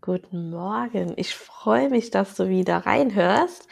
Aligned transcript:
Guten 0.00 0.50
Morgen. 0.50 1.14
Ich 1.16 1.34
freue 1.34 1.90
mich, 1.90 2.10
dass 2.10 2.36
du 2.36 2.48
wieder 2.48 2.86
reinhörst. 2.86 3.66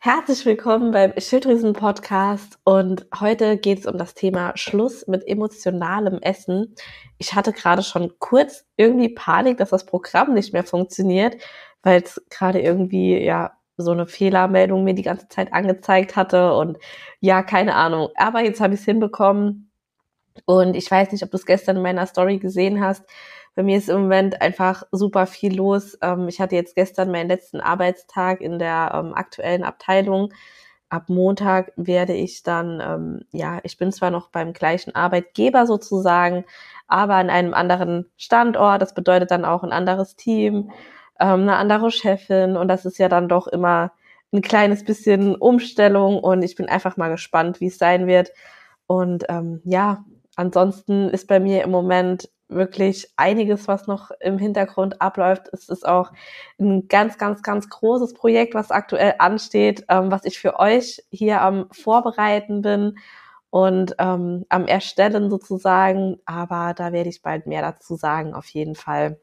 Herzlich 0.00 0.44
willkommen 0.44 0.90
beim 0.90 1.12
Schilddrüsen 1.16 1.72
Podcast 1.72 2.58
und 2.64 3.06
heute 3.20 3.56
geht 3.58 3.78
es 3.78 3.86
um 3.86 3.96
das 3.96 4.14
Thema 4.14 4.56
Schluss 4.56 5.06
mit 5.06 5.26
emotionalem 5.26 6.18
Essen. 6.20 6.74
Ich 7.18 7.34
hatte 7.34 7.52
gerade 7.52 7.84
schon 7.84 8.12
kurz 8.18 8.66
irgendwie 8.76 9.10
Panik, 9.10 9.58
dass 9.58 9.70
das 9.70 9.86
Programm 9.86 10.34
nicht 10.34 10.52
mehr 10.52 10.64
funktioniert, 10.64 11.40
weil 11.82 12.02
es 12.02 12.20
gerade 12.28 12.60
irgendwie 12.60 13.16
ja 13.16 13.52
so 13.76 13.92
eine 13.92 14.08
Fehlermeldung 14.08 14.82
mir 14.82 14.94
die 14.94 15.02
ganze 15.02 15.28
Zeit 15.28 15.52
angezeigt 15.52 16.16
hatte 16.16 16.54
und 16.54 16.78
ja, 17.20 17.44
keine 17.44 17.76
Ahnung. 17.76 18.08
Aber 18.16 18.40
jetzt 18.40 18.60
habe 18.60 18.74
ich 18.74 18.80
es 18.80 18.86
hinbekommen 18.86 19.70
und 20.44 20.74
ich 20.74 20.90
weiß 20.90 21.12
nicht, 21.12 21.22
ob 21.22 21.30
du 21.30 21.36
es 21.36 21.46
gestern 21.46 21.76
in 21.76 21.82
meiner 21.82 22.06
Story 22.06 22.38
gesehen 22.38 22.82
hast. 22.82 23.04
Bei 23.58 23.64
mir 23.64 23.76
ist 23.76 23.88
im 23.88 24.02
Moment 24.02 24.40
einfach 24.40 24.84
super 24.92 25.26
viel 25.26 25.56
los. 25.56 25.98
Ähm, 26.00 26.28
ich 26.28 26.40
hatte 26.40 26.54
jetzt 26.54 26.76
gestern 26.76 27.10
meinen 27.10 27.26
letzten 27.26 27.60
Arbeitstag 27.60 28.40
in 28.40 28.60
der 28.60 28.92
ähm, 28.94 29.14
aktuellen 29.14 29.64
Abteilung. 29.64 30.32
Ab 30.90 31.08
Montag 31.08 31.72
werde 31.74 32.12
ich 32.12 32.44
dann, 32.44 32.80
ähm, 32.80 33.24
ja, 33.32 33.58
ich 33.64 33.76
bin 33.76 33.90
zwar 33.90 34.12
noch 34.12 34.28
beim 34.30 34.52
gleichen 34.52 34.94
Arbeitgeber 34.94 35.66
sozusagen, 35.66 36.44
aber 36.86 37.14
an 37.16 37.30
einem 37.30 37.52
anderen 37.52 38.08
Standort. 38.16 38.80
Das 38.80 38.94
bedeutet 38.94 39.32
dann 39.32 39.44
auch 39.44 39.64
ein 39.64 39.72
anderes 39.72 40.14
Team, 40.14 40.70
ähm, 41.18 41.40
eine 41.40 41.56
andere 41.56 41.90
Chefin 41.90 42.56
und 42.56 42.68
das 42.68 42.84
ist 42.84 42.98
ja 42.98 43.08
dann 43.08 43.28
doch 43.28 43.48
immer 43.48 43.90
ein 44.32 44.40
kleines 44.40 44.84
bisschen 44.84 45.34
Umstellung 45.34 46.20
und 46.20 46.42
ich 46.42 46.54
bin 46.54 46.68
einfach 46.68 46.96
mal 46.96 47.10
gespannt, 47.10 47.60
wie 47.60 47.66
es 47.66 47.78
sein 47.78 48.06
wird. 48.06 48.30
Und 48.86 49.24
ähm, 49.28 49.62
ja, 49.64 50.04
ansonsten 50.38 51.08
ist 51.10 51.26
bei 51.26 51.40
mir 51.40 51.64
im 51.64 51.70
Moment 51.70 52.30
wirklich 52.48 53.12
einiges, 53.16 53.68
was 53.68 53.86
noch 53.86 54.10
im 54.20 54.38
Hintergrund 54.38 55.02
abläuft. 55.02 55.48
Es 55.52 55.68
ist 55.68 55.86
auch 55.86 56.12
ein 56.58 56.88
ganz, 56.88 57.18
ganz, 57.18 57.42
ganz 57.42 57.68
großes 57.68 58.14
Projekt, 58.14 58.54
was 58.54 58.70
aktuell 58.70 59.14
ansteht, 59.18 59.84
ähm, 59.88 60.10
was 60.10 60.24
ich 60.24 60.38
für 60.38 60.58
euch 60.58 61.02
hier 61.10 61.42
am 61.42 61.68
Vorbereiten 61.72 62.62
bin 62.62 62.98
und 63.50 63.96
ähm, 63.98 64.46
am 64.48 64.66
Erstellen 64.66 65.28
sozusagen. 65.28 66.18
Aber 66.24 66.72
da 66.74 66.92
werde 66.92 67.10
ich 67.10 67.20
bald 67.20 67.46
mehr 67.46 67.62
dazu 67.62 67.96
sagen, 67.96 68.32
auf 68.32 68.46
jeden 68.46 68.76
Fall. 68.76 69.20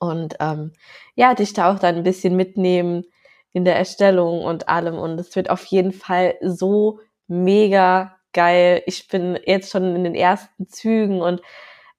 Und 0.00 0.36
ähm, 0.40 0.72
ja, 1.14 1.34
dich 1.34 1.52
da 1.52 1.72
auch 1.72 1.78
dann 1.78 1.96
ein 1.96 2.02
bisschen 2.02 2.34
mitnehmen 2.34 3.04
in 3.52 3.64
der 3.64 3.76
Erstellung 3.76 4.42
und 4.42 4.68
allem. 4.68 4.96
Und 4.98 5.20
es 5.20 5.36
wird 5.36 5.50
auf 5.50 5.64
jeden 5.66 5.92
Fall 5.92 6.34
so 6.42 7.00
mega 7.28 8.16
geil. 8.34 8.82
Ich 8.86 9.08
bin 9.08 9.38
jetzt 9.46 9.70
schon 9.70 9.96
in 9.96 10.04
den 10.04 10.14
ersten 10.14 10.68
Zügen 10.68 11.22
und 11.22 11.40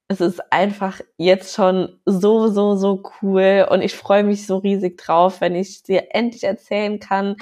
es 0.07 0.21
ist 0.21 0.51
einfach 0.51 1.01
jetzt 1.17 1.55
schon 1.55 1.99
so, 2.05 2.47
so, 2.47 2.75
so 2.75 3.01
cool 3.21 3.67
und 3.69 3.81
ich 3.81 3.95
freue 3.95 4.23
mich 4.23 4.45
so 4.45 4.57
riesig 4.57 4.97
drauf, 4.97 5.41
wenn 5.41 5.55
ich 5.55 5.81
dir 5.81 6.09
endlich 6.11 6.43
erzählen 6.43 6.99
kann, 6.99 7.37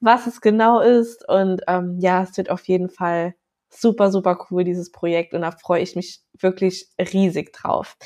was 0.00 0.26
es 0.26 0.40
genau 0.42 0.80
ist. 0.80 1.26
Und 1.28 1.62
ähm, 1.68 1.98
ja, 2.00 2.22
es 2.22 2.36
wird 2.36 2.50
auf 2.50 2.68
jeden 2.68 2.90
Fall 2.90 3.34
super, 3.70 4.10
super 4.10 4.46
cool, 4.50 4.64
dieses 4.64 4.92
Projekt. 4.92 5.32
Und 5.32 5.42
da 5.42 5.52
freue 5.52 5.82
ich 5.82 5.96
mich 5.96 6.20
wirklich 6.38 6.88
riesig 6.98 7.52
drauf. 7.54 7.96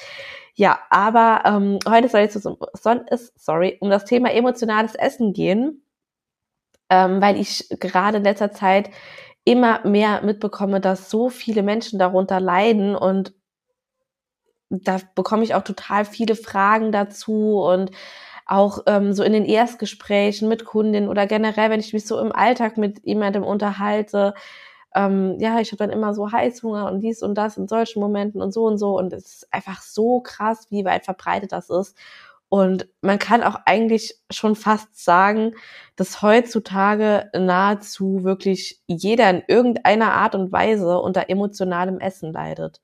Ja, 0.54 0.78
aber 0.90 1.42
ähm, 1.44 1.78
heute 1.88 2.08
soll 2.08 2.20
es, 2.20 2.34
soll 2.34 3.04
es 3.08 3.32
sorry, 3.36 3.76
um 3.80 3.90
das 3.90 4.04
Thema 4.04 4.32
emotionales 4.32 4.94
Essen 4.94 5.32
gehen, 5.32 5.82
ähm, 6.88 7.20
weil 7.20 7.38
ich 7.40 7.68
gerade 7.80 8.18
in 8.18 8.24
letzter 8.24 8.52
Zeit 8.52 8.90
immer 9.46 9.86
mehr 9.86 10.22
mitbekomme, 10.22 10.80
dass 10.82 11.10
so 11.10 11.30
viele 11.30 11.64
Menschen 11.64 11.98
darunter 12.00 12.40
leiden 12.40 12.96
und 12.96 13.34
da 14.70 14.98
bekomme 15.14 15.44
ich 15.44 15.54
auch 15.54 15.62
total 15.62 16.04
viele 16.04 16.34
Fragen 16.36 16.90
dazu 16.92 17.60
und 17.60 17.90
auch 18.46 18.80
ähm, 18.86 19.12
so 19.12 19.22
in 19.24 19.32
den 19.32 19.44
Erstgesprächen 19.44 20.48
mit 20.48 20.64
Kundinnen 20.64 21.08
oder 21.08 21.26
generell, 21.26 21.70
wenn 21.70 21.80
ich 21.80 21.92
mich 21.92 22.06
so 22.06 22.18
im 22.20 22.32
Alltag 22.32 22.76
mit 22.78 23.04
jemandem 23.04 23.42
unterhalte, 23.44 24.34
ähm, 24.94 25.36
ja, 25.40 25.60
ich 25.60 25.68
habe 25.72 25.78
dann 25.78 25.90
immer 25.90 26.14
so 26.14 26.32
Heißhunger 26.32 26.90
und 26.90 27.00
dies 27.00 27.22
und 27.22 27.34
das 27.36 27.56
in 27.58 27.68
solchen 27.68 28.00
Momenten 28.00 28.40
und 28.42 28.52
so 28.52 28.64
und 28.66 28.78
so 28.78 28.98
und 28.98 29.12
es 29.12 29.26
ist 29.42 29.54
einfach 29.54 29.82
so 29.82 30.20
krass, 30.20 30.68
wie 30.70 30.84
weit 30.84 31.04
verbreitet 31.04 31.52
das 31.52 31.70
ist. 31.70 31.96
Und 32.48 32.88
man 33.00 33.18
kann 33.18 33.42
auch 33.42 33.56
eigentlich 33.66 34.14
schon 34.30 34.54
fast 34.54 35.02
sagen, 35.04 35.54
dass 35.96 36.22
heutzutage 36.22 37.28
nahezu 37.34 38.22
wirklich 38.22 38.82
jeder 38.86 39.28
in 39.30 39.42
irgendeiner 39.48 40.12
Art 40.12 40.34
und 40.34 40.52
Weise 40.52 40.98
unter 41.00 41.28
emotionalem 41.28 41.98
Essen 41.98 42.32
leidet. 42.32 42.80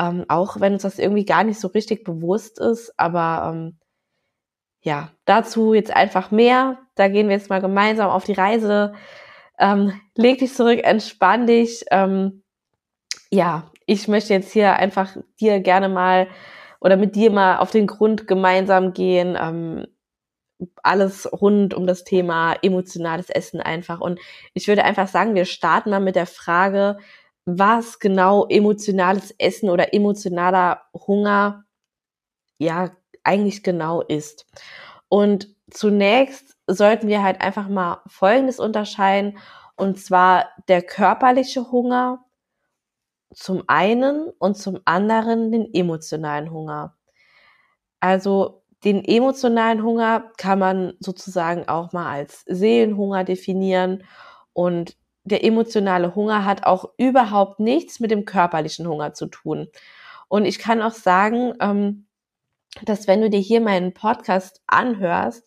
Ähm, 0.00 0.24
auch 0.28 0.58
wenn 0.58 0.72
uns 0.72 0.82
das 0.82 0.98
irgendwie 0.98 1.24
gar 1.24 1.44
nicht 1.44 1.60
so 1.60 1.68
richtig 1.68 2.02
bewusst 2.02 2.58
ist. 2.58 2.92
Aber 2.98 3.52
ähm, 3.52 3.78
ja, 4.80 5.10
dazu 5.26 5.74
jetzt 5.74 5.94
einfach 5.94 6.30
mehr. 6.30 6.78
Da 6.96 7.08
gehen 7.08 7.28
wir 7.28 7.36
jetzt 7.36 7.50
mal 7.50 7.60
gemeinsam 7.60 8.10
auf 8.10 8.24
die 8.24 8.32
Reise. 8.32 8.94
Ähm, 9.58 10.00
leg 10.16 10.38
dich 10.38 10.54
zurück, 10.54 10.80
entspann 10.82 11.46
dich. 11.46 11.84
Ähm, 11.92 12.42
ja, 13.30 13.70
ich 13.86 14.08
möchte 14.08 14.34
jetzt 14.34 14.52
hier 14.52 14.74
einfach 14.74 15.16
dir 15.40 15.60
gerne 15.60 15.88
mal 15.88 16.26
oder 16.82 16.96
mit 16.96 17.14
dir 17.14 17.30
mal 17.30 17.58
auf 17.58 17.70
den 17.70 17.86
Grund 17.86 18.26
gemeinsam 18.26 18.92
gehen. 18.92 19.38
Ähm, 19.40 19.86
alles 20.82 21.30
rund 21.32 21.74
um 21.74 21.86
das 21.86 22.04
Thema 22.04 22.54
emotionales 22.62 23.30
Essen 23.30 23.60
einfach. 23.60 24.00
Und 24.00 24.20
ich 24.52 24.68
würde 24.68 24.84
einfach 24.84 25.08
sagen, 25.08 25.34
wir 25.34 25.44
starten 25.44 25.90
mal 25.90 26.00
mit 26.00 26.16
der 26.16 26.26
Frage, 26.26 26.98
was 27.44 27.98
genau 27.98 28.46
emotionales 28.48 29.34
Essen 29.38 29.70
oder 29.70 29.94
emotionaler 29.94 30.82
Hunger 30.94 31.64
ja 32.58 32.90
eigentlich 33.24 33.62
genau 33.62 34.02
ist. 34.02 34.46
Und 35.08 35.48
zunächst 35.70 36.56
sollten 36.66 37.08
wir 37.08 37.22
halt 37.22 37.40
einfach 37.40 37.68
mal 37.68 38.02
Folgendes 38.06 38.58
unterscheiden, 38.58 39.38
und 39.76 39.98
zwar 39.98 40.48
der 40.68 40.82
körperliche 40.82 41.72
Hunger 41.72 42.24
zum 43.34 43.64
einen 43.66 44.28
und 44.38 44.56
zum 44.56 44.80
anderen 44.84 45.50
den 45.52 45.72
emotionalen 45.72 46.50
Hunger. 46.50 46.96
Also 48.00 48.62
den 48.84 49.04
emotionalen 49.04 49.82
Hunger 49.82 50.32
kann 50.38 50.58
man 50.58 50.94
sozusagen 50.98 51.68
auch 51.68 51.92
mal 51.92 52.10
als 52.10 52.44
Seelenhunger 52.46 53.24
definieren 53.24 54.04
und 54.52 54.96
der 55.24 55.44
emotionale 55.44 56.14
Hunger 56.14 56.44
hat 56.44 56.64
auch 56.64 56.90
überhaupt 56.98 57.60
nichts 57.60 58.00
mit 58.00 58.10
dem 58.10 58.24
körperlichen 58.24 58.88
Hunger 58.88 59.14
zu 59.14 59.26
tun. 59.26 59.68
Und 60.28 60.46
ich 60.46 60.58
kann 60.58 60.82
auch 60.82 60.92
sagen, 60.92 61.54
ähm, 61.60 62.06
dass 62.82 63.06
wenn 63.06 63.20
du 63.20 63.30
dir 63.30 63.38
hier 63.40 63.60
meinen 63.60 63.94
Podcast 63.94 64.62
anhörst, 64.66 65.46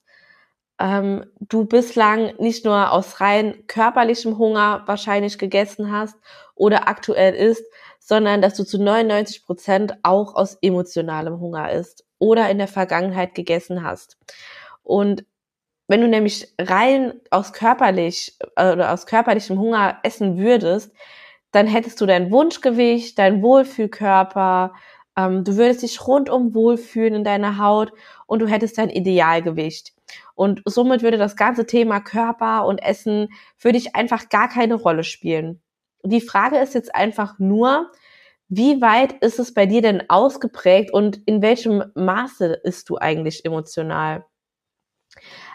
ähm, 0.80 1.26
du 1.40 1.66
bislang 1.66 2.34
nicht 2.40 2.66
nur 2.66 2.92
aus 2.92 3.22
rein 3.22 3.66
körperlichem 3.68 4.38
Hunger 4.38 4.84
wahrscheinlich 4.86 5.38
gegessen 5.38 5.92
hast 5.92 6.16
oder 6.56 6.88
aktuell 6.88 7.34
isst, 7.34 7.66
sondern 8.00 8.42
dass 8.42 8.56
du 8.56 8.64
zu 8.64 8.82
99 8.82 9.46
Prozent 9.46 9.98
auch 10.04 10.36
aus 10.36 10.58
emotionalem 10.62 11.40
Hunger 11.40 11.72
isst 11.72 12.06
oder 12.20 12.50
in 12.50 12.58
der 12.58 12.68
Vergangenheit 12.68 13.36
gegessen 13.36 13.84
hast. 13.84 14.18
Und 14.84 15.26
wenn 15.88 16.02
du 16.02 16.08
nämlich 16.08 16.54
rein 16.60 17.14
aus 17.30 17.54
körperlich 17.54 18.38
äh, 18.56 18.74
oder 18.74 18.94
aus 18.94 19.06
körperlichem 19.06 19.60
Hunger 19.60 20.00
essen 20.04 20.38
würdest, 20.38 20.92
dann 21.52 21.68
hättest 21.68 22.02
du 22.02 22.06
dein 22.06 22.32
Wunschgewicht, 22.32 23.18
dein 23.18 23.42
Wohlfühlkörper, 23.42 24.74
ähm, 25.18 25.44
du 25.44 25.56
würdest 25.56 25.84
dich 25.84 26.06
rundum 26.06 26.54
wohlfühlen 26.54 27.16
in 27.16 27.24
deiner 27.24 27.58
Haut 27.58 27.94
und 28.28 28.40
du 28.40 28.48
hättest 28.48 28.78
dein 28.78 28.90
Idealgewicht. 28.90 29.95
Und 30.36 30.62
somit 30.66 31.02
würde 31.02 31.18
das 31.18 31.36
ganze 31.36 31.66
Thema 31.66 32.00
Körper 32.00 32.66
und 32.66 32.80
Essen 32.80 33.30
für 33.58 33.72
dich 33.72 33.96
einfach 33.96 34.30
gar 34.30 34.50
keine 34.50 34.76
Rolle 34.76 35.04
spielen. 35.04 35.62
Die 36.04 36.22
Frage 36.22 36.58
ist 36.58 36.76
jetzt 36.76 36.94
einfach 36.94 37.40
nur, 37.40 37.92
wie 38.48 38.82
weit 38.82 39.14
ist 39.24 39.40
es 39.40 39.54
bei 39.54 39.66
dir 39.66 39.82
denn 39.82 40.04
ausgeprägt 40.10 40.94
und 40.94 41.20
in 41.26 41.42
welchem 41.42 41.84
Maße 41.96 42.62
ist 42.64 42.90
du 42.90 42.98
eigentlich 42.98 43.44
emotional? 43.44 44.26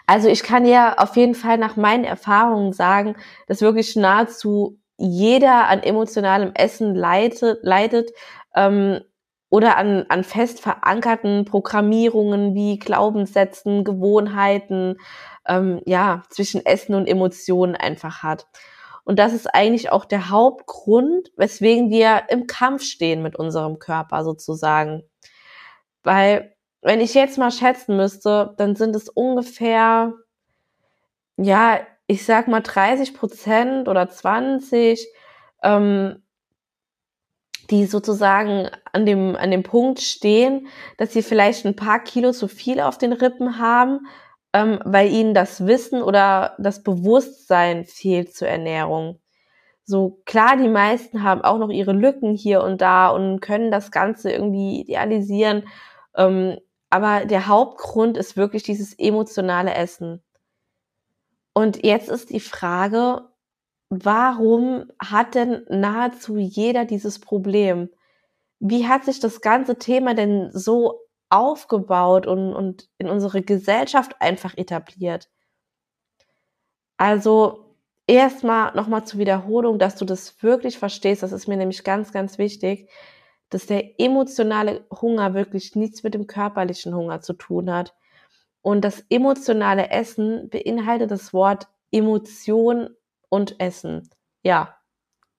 Also 0.07 0.27
ich 0.27 0.43
kann 0.43 0.65
ja 0.65 0.97
auf 0.97 1.15
jeden 1.15 1.35
Fall 1.35 1.57
nach 1.57 1.77
meinen 1.77 2.03
Erfahrungen 2.03 2.73
sagen, 2.73 3.15
dass 3.47 3.61
wirklich 3.61 3.95
nahezu 3.95 4.79
jeder 4.97 5.67
an 5.67 5.81
emotionalem 5.83 6.51
Essen 6.53 6.95
leidet, 6.95 7.59
leidet 7.61 8.11
ähm, 8.55 9.01
oder 9.51 9.75
an, 9.75 10.05
an 10.07 10.23
fest 10.23 10.61
verankerten 10.61 11.43
Programmierungen 11.43 12.55
wie 12.55 12.79
Glaubenssätzen, 12.79 13.83
Gewohnheiten, 13.83 14.97
ähm, 15.45 15.81
ja, 15.85 16.23
zwischen 16.29 16.65
Essen 16.65 16.95
und 16.95 17.05
Emotionen 17.05 17.75
einfach 17.75 18.23
hat. 18.23 18.47
Und 19.03 19.19
das 19.19 19.33
ist 19.33 19.53
eigentlich 19.53 19.91
auch 19.91 20.05
der 20.05 20.29
Hauptgrund, 20.29 21.31
weswegen 21.35 21.89
wir 21.89 22.23
im 22.29 22.47
Kampf 22.47 22.83
stehen 22.83 23.21
mit 23.21 23.35
unserem 23.35 23.77
Körper 23.77 24.23
sozusagen. 24.23 25.03
Weil 26.01 26.55
wenn 26.81 27.01
ich 27.01 27.13
jetzt 27.13 27.37
mal 27.37 27.51
schätzen 27.51 27.97
müsste, 27.97 28.53
dann 28.57 28.77
sind 28.77 28.95
es 28.95 29.09
ungefähr, 29.09 30.13
ja, 31.35 31.81
ich 32.07 32.25
sag 32.25 32.47
mal 32.47 32.61
30 32.61 33.13
Prozent 33.15 33.89
oder 33.89 34.07
20, 34.07 35.05
ähm, 35.61 36.23
die 37.71 37.85
sozusagen 37.85 38.69
an 38.91 39.05
dem, 39.05 39.35
an 39.35 39.49
dem 39.49 39.63
Punkt 39.63 40.01
stehen, 40.01 40.67
dass 40.97 41.13
sie 41.13 41.23
vielleicht 41.23 41.65
ein 41.65 41.75
paar 41.75 42.03
Kilo 42.03 42.31
zu 42.31 42.47
viel 42.47 42.81
auf 42.81 42.97
den 42.97 43.13
Rippen 43.13 43.57
haben, 43.57 44.07
ähm, 44.53 44.79
weil 44.83 45.09
ihnen 45.09 45.33
das 45.33 45.65
Wissen 45.65 46.01
oder 46.03 46.55
das 46.59 46.83
Bewusstsein 46.83 47.85
fehlt 47.85 48.35
zur 48.35 48.49
Ernährung. 48.49 49.19
So 49.83 50.21
klar, 50.25 50.57
die 50.57 50.67
meisten 50.67 51.23
haben 51.23 51.41
auch 51.41 51.57
noch 51.57 51.69
ihre 51.69 51.93
Lücken 51.93 52.35
hier 52.35 52.63
und 52.63 52.81
da 52.81 53.09
und 53.09 53.39
können 53.39 53.71
das 53.71 53.91
Ganze 53.91 54.31
irgendwie 54.31 54.81
idealisieren. 54.81 55.63
Ähm, 56.15 56.57
aber 56.89 57.25
der 57.25 57.47
Hauptgrund 57.47 58.17
ist 58.17 58.35
wirklich 58.35 58.63
dieses 58.63 58.93
emotionale 58.99 59.73
Essen. 59.73 60.21
Und 61.53 61.83
jetzt 61.85 62.09
ist 62.09 62.29
die 62.29 62.39
Frage, 62.39 63.30
warum 63.91 64.85
hat 64.99 65.35
denn 65.35 65.65
nahezu 65.69 66.37
jeder 66.37 66.85
dieses 66.85 67.19
Problem? 67.19 67.89
Wie 68.59 68.87
hat 68.87 69.03
sich 69.03 69.19
das 69.19 69.41
ganze 69.41 69.77
Thema 69.77 70.13
denn 70.13 70.49
so 70.53 71.01
aufgebaut 71.29 72.25
und, 72.25 72.53
und 72.53 72.89
in 72.97 73.09
unsere 73.09 73.41
Gesellschaft 73.41 74.15
einfach 74.21 74.55
etabliert? 74.57 75.29
Also 76.95 77.75
erstmal 78.07 78.73
nochmal 78.75 79.05
zur 79.05 79.19
Wiederholung, 79.19 79.77
dass 79.77 79.95
du 79.97 80.05
das 80.05 80.41
wirklich 80.41 80.79
verstehst. 80.79 81.21
Das 81.21 81.33
ist 81.33 81.47
mir 81.47 81.57
nämlich 81.57 81.83
ganz, 81.83 82.13
ganz 82.13 82.37
wichtig, 82.37 82.89
dass 83.49 83.65
der 83.65 83.99
emotionale 83.99 84.85
Hunger 84.89 85.33
wirklich 85.33 85.75
nichts 85.75 86.03
mit 86.03 86.13
dem 86.13 86.27
körperlichen 86.27 86.95
Hunger 86.95 87.19
zu 87.19 87.33
tun 87.33 87.69
hat. 87.69 87.93
Und 88.61 88.85
das 88.85 89.03
emotionale 89.09 89.89
Essen 89.89 90.49
beinhaltet 90.49 91.11
das 91.11 91.33
Wort 91.33 91.67
Emotion 91.91 92.95
und 93.31 93.59
Essen. 93.59 94.09
Ja, 94.43 94.77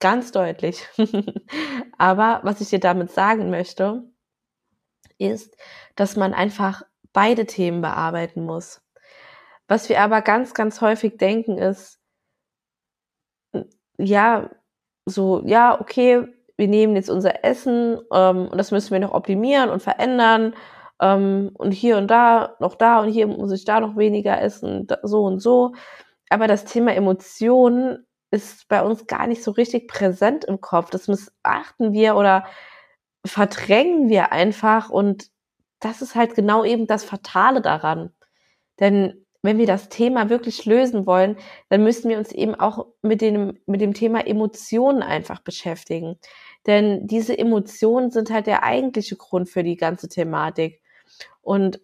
ganz 0.00 0.32
deutlich. 0.32 0.88
Aber 1.98 2.40
was 2.42 2.60
ich 2.60 2.70
dir 2.70 2.80
damit 2.80 3.12
sagen 3.12 3.50
möchte, 3.50 4.02
ist, 5.18 5.56
dass 5.94 6.16
man 6.16 6.34
einfach 6.34 6.82
beide 7.12 7.46
Themen 7.46 7.82
bearbeiten 7.82 8.44
muss. 8.44 8.80
Was 9.68 9.88
wir 9.88 10.00
aber 10.00 10.22
ganz, 10.22 10.54
ganz 10.54 10.80
häufig 10.80 11.18
denken 11.18 11.56
ist, 11.56 12.00
ja, 13.98 14.50
so, 15.06 15.42
ja, 15.46 15.80
okay, 15.80 16.26
wir 16.56 16.68
nehmen 16.68 16.96
jetzt 16.96 17.10
unser 17.10 17.44
Essen 17.44 18.00
ähm, 18.12 18.48
und 18.48 18.58
das 18.58 18.70
müssen 18.70 18.92
wir 18.92 19.00
noch 19.00 19.12
optimieren 19.12 19.70
und 19.70 19.82
verändern 19.82 20.54
ähm, 21.00 21.50
und 21.54 21.72
hier 21.72 21.96
und 21.98 22.08
da 22.08 22.56
noch 22.60 22.74
da 22.74 23.00
und 23.00 23.10
hier 23.10 23.26
muss 23.26 23.52
ich 23.52 23.64
da 23.64 23.80
noch 23.80 23.96
weniger 23.96 24.40
essen, 24.40 24.86
so 25.02 25.24
und 25.24 25.40
so. 25.40 25.74
Aber 26.32 26.46
das 26.46 26.64
Thema 26.64 26.94
Emotionen 26.94 28.06
ist 28.30 28.66
bei 28.68 28.82
uns 28.82 29.06
gar 29.06 29.26
nicht 29.26 29.42
so 29.42 29.50
richtig 29.50 29.88
präsent 29.88 30.44
im 30.44 30.60
Kopf. 30.60 30.90
Das 30.90 31.08
missachten 31.08 31.92
wir 31.92 32.16
oder 32.16 32.46
verdrängen 33.24 34.08
wir 34.08 34.32
einfach 34.32 34.90
und 34.90 35.30
das 35.80 36.00
ist 36.02 36.14
halt 36.14 36.34
genau 36.34 36.64
eben 36.64 36.86
das 36.86 37.04
Fatale 37.04 37.60
daran. 37.60 38.12
Denn 38.80 39.26
wenn 39.42 39.58
wir 39.58 39.66
das 39.66 39.88
Thema 39.88 40.30
wirklich 40.30 40.64
lösen 40.64 41.06
wollen, 41.06 41.36
dann 41.68 41.82
müssen 41.82 42.08
wir 42.08 42.16
uns 42.16 42.32
eben 42.32 42.54
auch 42.54 42.86
mit 43.02 43.20
dem, 43.20 43.58
mit 43.66 43.80
dem 43.80 43.92
Thema 43.92 44.26
Emotionen 44.26 45.02
einfach 45.02 45.40
beschäftigen. 45.40 46.18
Denn 46.66 47.06
diese 47.06 47.36
Emotionen 47.36 48.10
sind 48.10 48.30
halt 48.30 48.46
der 48.46 48.62
eigentliche 48.62 49.16
Grund 49.16 49.50
für 49.50 49.64
die 49.64 49.76
ganze 49.76 50.08
Thematik. 50.08 50.80
Und 51.42 51.80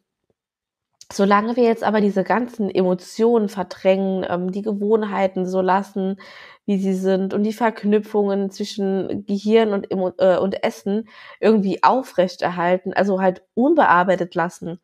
Solange 1.12 1.56
wir 1.56 1.64
jetzt 1.64 1.84
aber 1.84 2.00
diese 2.02 2.22
ganzen 2.22 2.68
Emotionen 2.70 3.48
verdrängen, 3.48 4.26
ähm, 4.28 4.52
die 4.52 4.60
Gewohnheiten 4.62 5.46
so 5.46 5.60
lassen, 5.62 6.20
wie 6.66 6.78
sie 6.78 6.94
sind 6.94 7.32
und 7.32 7.44
die 7.44 7.52
Verknüpfungen 7.54 8.50
zwischen 8.50 9.24
Gehirn 9.26 9.72
und, 9.72 9.86
äh, 10.18 10.36
und 10.38 10.62
Essen 10.62 11.08
irgendwie 11.40 11.82
aufrechterhalten, 11.82 12.92
also 12.92 13.20
halt 13.22 13.42
unbearbeitet 13.54 14.34
lassen, 14.34 14.80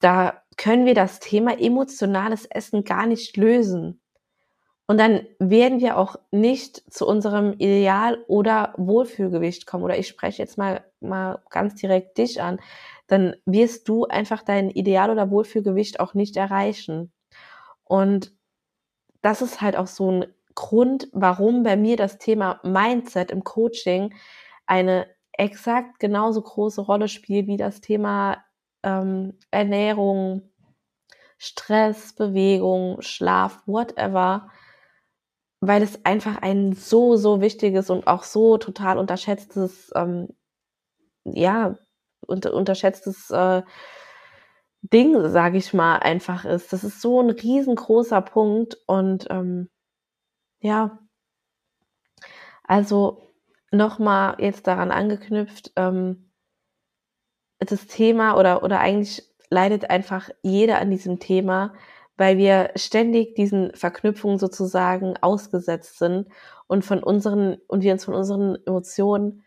da 0.00 0.42
können 0.58 0.86
wir 0.86 0.94
das 0.94 1.20
Thema 1.20 1.58
emotionales 1.60 2.46
Essen 2.46 2.84
gar 2.84 3.06
nicht 3.06 3.36
lösen. 3.36 4.00
Und 4.88 4.98
dann 4.98 5.26
werden 5.38 5.80
wir 5.80 5.98
auch 5.98 6.16
nicht 6.32 6.82
zu 6.92 7.06
unserem 7.06 7.52
Ideal- 7.52 8.24
oder 8.26 8.74
Wohlfühlgewicht 8.76 9.66
kommen. 9.66 9.84
Oder 9.84 9.98
ich 9.98 10.08
spreche 10.08 10.42
jetzt 10.42 10.58
mal, 10.58 10.82
mal 11.00 11.40
ganz 11.50 11.76
direkt 11.76 12.18
dich 12.18 12.42
an 12.42 12.58
dann 13.08 13.36
wirst 13.46 13.88
du 13.88 14.04
einfach 14.04 14.42
dein 14.42 14.70
Ideal- 14.70 15.10
oder 15.10 15.30
Wohlfühlgewicht 15.30 15.98
auch 15.98 16.14
nicht 16.14 16.36
erreichen. 16.36 17.10
Und 17.84 18.32
das 19.22 19.42
ist 19.42 19.60
halt 19.60 19.76
auch 19.76 19.88
so 19.88 20.10
ein 20.12 20.26
Grund, 20.54 21.08
warum 21.12 21.62
bei 21.62 21.76
mir 21.76 21.96
das 21.96 22.18
Thema 22.18 22.60
Mindset 22.62 23.30
im 23.30 23.44
Coaching 23.44 24.14
eine 24.66 25.06
exakt 25.32 25.98
genauso 25.98 26.42
große 26.42 26.82
Rolle 26.82 27.08
spielt 27.08 27.46
wie 27.46 27.56
das 27.56 27.80
Thema 27.80 28.44
ähm, 28.82 29.38
Ernährung, 29.50 30.42
Stress, 31.38 32.14
Bewegung, 32.14 33.00
Schlaf, 33.00 33.62
whatever, 33.66 34.50
weil 35.60 35.82
es 35.82 36.04
einfach 36.04 36.40
ein 36.42 36.72
so, 36.72 37.16
so 37.16 37.40
wichtiges 37.40 37.90
und 37.90 38.06
auch 38.06 38.22
so 38.22 38.58
total 38.58 38.98
unterschätztes 38.98 39.90
ähm, 39.94 40.28
ja, 41.24 41.76
unter, 42.26 42.54
unterschätztes 42.54 43.30
äh, 43.30 43.62
Ding, 44.82 45.28
sage 45.28 45.58
ich 45.58 45.74
mal, 45.74 45.96
einfach 45.96 46.44
ist. 46.44 46.72
Das 46.72 46.84
ist 46.84 47.00
so 47.00 47.20
ein 47.20 47.30
riesengroßer 47.30 48.22
Punkt 48.22 48.78
und 48.86 49.26
ähm, 49.30 49.68
ja, 50.60 50.98
also 52.64 53.22
nochmal 53.70 54.36
jetzt 54.38 54.66
daran 54.66 54.90
angeknüpft, 54.90 55.72
ähm, 55.76 56.30
das 57.58 57.86
Thema 57.86 58.36
oder, 58.36 58.62
oder 58.62 58.78
eigentlich 58.80 59.24
leidet 59.50 59.90
einfach 59.90 60.30
jeder 60.42 60.78
an 60.78 60.90
diesem 60.90 61.18
Thema, 61.18 61.74
weil 62.18 62.36
wir 62.36 62.72
ständig 62.74 63.34
diesen 63.36 63.74
Verknüpfungen 63.74 64.38
sozusagen 64.38 65.16
ausgesetzt 65.20 65.98
sind 65.98 66.28
und 66.66 66.84
von 66.84 67.02
unseren 67.02 67.56
und 67.68 67.82
wir 67.82 67.92
uns 67.92 68.04
von 68.04 68.14
unseren 68.14 68.58
Emotionen 68.66 69.44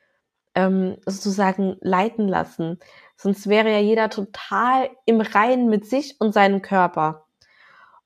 ähm, 0.56 0.98
sozusagen 1.06 1.78
leiten 1.82 2.28
lassen. 2.28 2.80
Sonst 3.16 3.48
wäre 3.48 3.70
ja 3.70 3.80
jeder 3.80 4.10
total 4.10 4.90
im 5.06 5.22
Reinen 5.22 5.70
mit 5.70 5.86
sich 5.86 6.16
und 6.20 6.34
seinem 6.34 6.62
Körper. 6.62 7.26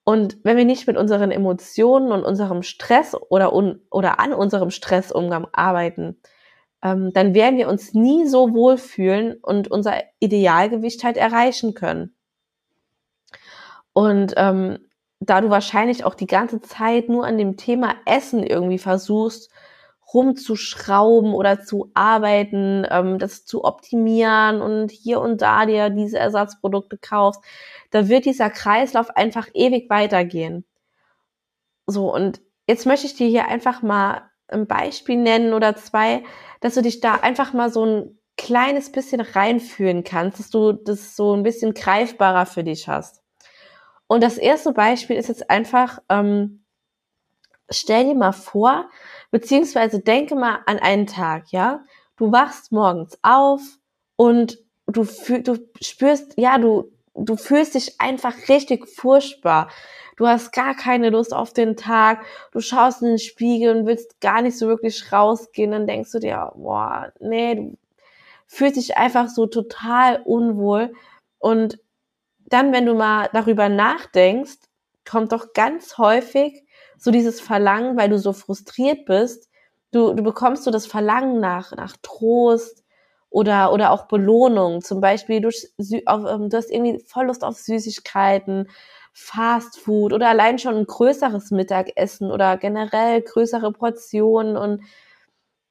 Und 0.03 0.37
wenn 0.43 0.57
wir 0.57 0.65
nicht 0.65 0.87
mit 0.87 0.97
unseren 0.97 1.31
Emotionen 1.31 2.11
und 2.11 2.23
unserem 2.23 2.61
Stress 2.61 3.15
oder, 3.29 3.53
un 3.53 3.81
oder 3.89 4.19
an 4.19 4.33
unserem 4.33 4.69
Stressumgang 4.69 5.47
arbeiten, 5.51 6.19
ähm, 6.83 7.11
dann 7.13 7.33
werden 7.33 7.57
wir 7.57 7.67
uns 7.67 7.93
nie 7.93 8.27
so 8.27 8.53
wohlfühlen 8.53 9.37
und 9.41 9.69
unser 9.69 9.95
Idealgewicht 10.19 11.03
halt 11.03 11.17
erreichen 11.17 11.73
können. 11.73 12.14
Und 13.95 14.33
ähm, 14.35 14.79
da 15.21 15.39
du 15.39 15.49
wahrscheinlich 15.49 16.03
auch 16.03 16.15
die 16.15 16.27
ganze 16.27 16.59
Zeit 16.59 17.07
nur 17.07 17.25
an 17.25 17.37
dem 17.37 17.55
Thema 17.55 17.95
Essen 18.05 18.43
irgendwie 18.43 18.77
versuchst, 18.77 19.49
rumzuschrauben 20.13 21.33
oder 21.33 21.61
zu 21.61 21.91
arbeiten, 21.93 22.85
ähm, 22.89 23.19
das 23.19 23.45
zu 23.45 23.63
optimieren 23.63 24.61
und 24.61 24.91
hier 24.91 25.21
und 25.21 25.41
da 25.41 25.65
dir 25.65 25.89
diese 25.89 26.19
Ersatzprodukte 26.19 26.97
kaufst, 26.97 27.41
da 27.91 28.09
wird 28.09 28.25
dieser 28.25 28.49
Kreislauf 28.49 29.09
einfach 29.15 29.47
ewig 29.53 29.89
weitergehen. 29.89 30.65
So, 31.87 32.13
und 32.13 32.41
jetzt 32.67 32.85
möchte 32.85 33.07
ich 33.07 33.15
dir 33.15 33.27
hier 33.27 33.47
einfach 33.47 33.81
mal 33.81 34.29
ein 34.49 34.67
Beispiel 34.67 35.17
nennen 35.17 35.53
oder 35.53 35.77
zwei, 35.77 36.23
dass 36.59 36.75
du 36.75 36.81
dich 36.81 36.99
da 36.99 37.15
einfach 37.15 37.53
mal 37.53 37.71
so 37.71 37.85
ein 37.85 38.19
kleines 38.35 38.91
bisschen 38.91 39.21
reinführen 39.21 40.03
kannst, 40.03 40.39
dass 40.39 40.49
du 40.49 40.73
das 40.73 41.15
so 41.15 41.33
ein 41.33 41.43
bisschen 41.43 41.73
greifbarer 41.73 42.45
für 42.45 42.65
dich 42.65 42.89
hast. 42.89 43.24
Und 44.07 44.21
das 44.21 44.37
erste 44.37 44.71
Beispiel 44.71 45.15
ist 45.15 45.29
jetzt 45.29 45.49
einfach, 45.49 45.99
ähm, 46.09 46.63
stell 47.69 48.05
dir 48.05 48.15
mal 48.15 48.33
vor, 48.33 48.89
beziehungsweise 49.31 49.99
denke 49.99 50.35
mal 50.35 50.59
an 50.65 50.79
einen 50.79 51.07
Tag, 51.07 51.51
ja. 51.51 51.83
Du 52.17 52.31
wachst 52.31 52.71
morgens 52.71 53.17
auf 53.23 53.61
und 54.15 54.59
du, 54.87 55.03
fühl, 55.03 55.41
du 55.41 55.57
spürst, 55.81 56.33
ja, 56.37 56.57
du, 56.57 56.91
du 57.15 57.35
fühlst 57.35 57.75
dich 57.75 57.99
einfach 57.99 58.33
richtig 58.47 58.87
furchtbar. 58.87 59.69
Du 60.17 60.27
hast 60.27 60.53
gar 60.53 60.75
keine 60.75 61.09
Lust 61.09 61.33
auf 61.33 61.51
den 61.51 61.75
Tag. 61.75 62.25
Du 62.51 62.61
schaust 62.61 63.01
in 63.01 63.09
den 63.09 63.19
Spiegel 63.19 63.75
und 63.75 63.85
willst 63.85 64.21
gar 64.21 64.41
nicht 64.41 64.57
so 64.57 64.67
wirklich 64.67 65.11
rausgehen. 65.11 65.71
Dann 65.71 65.87
denkst 65.87 66.11
du 66.11 66.19
dir, 66.19 66.53
boah, 66.55 67.11
nee, 67.19 67.55
du 67.55 67.77
fühlst 68.47 68.77
dich 68.77 68.95
einfach 68.95 69.27
so 69.27 69.45
total 69.45 70.21
unwohl. 70.23 70.93
Und 71.39 71.79
dann, 72.45 72.71
wenn 72.73 72.85
du 72.85 72.93
mal 72.93 73.29
darüber 73.33 73.69
nachdenkst, 73.69 74.57
kommt 75.07 75.31
doch 75.31 75.53
ganz 75.53 75.97
häufig 75.97 76.63
so 76.97 77.11
dieses 77.11 77.41
Verlangen, 77.41 77.97
weil 77.97 78.09
du 78.09 78.17
so 78.17 78.33
frustriert 78.33 79.05
bist, 79.05 79.49
du, 79.91 80.13
du 80.13 80.23
bekommst 80.23 80.63
so 80.63 80.71
das 80.71 80.85
Verlangen 80.85 81.39
nach, 81.39 81.71
nach 81.75 81.95
Trost 82.01 82.83
oder, 83.29 83.73
oder 83.73 83.91
auch 83.91 84.07
Belohnung. 84.07 84.81
Zum 84.81 85.01
Beispiel, 85.01 85.41
du, 85.41 85.49
ähm, 85.79 86.49
du 86.49 86.57
hast 86.57 86.71
irgendwie 86.71 86.99
voll 87.05 87.27
Lust 87.27 87.43
auf 87.43 87.57
Süßigkeiten, 87.57 88.69
Fast 89.13 89.79
Food 89.79 90.11
oder 90.11 90.27
allein 90.27 90.59
schon 90.59 90.75
ein 90.75 90.85
größeres 90.85 91.51
Mittagessen 91.51 92.31
oder 92.31 92.57
generell 92.57 93.21
größere 93.21 93.71
Portionen 93.71 94.57
und 94.57 94.83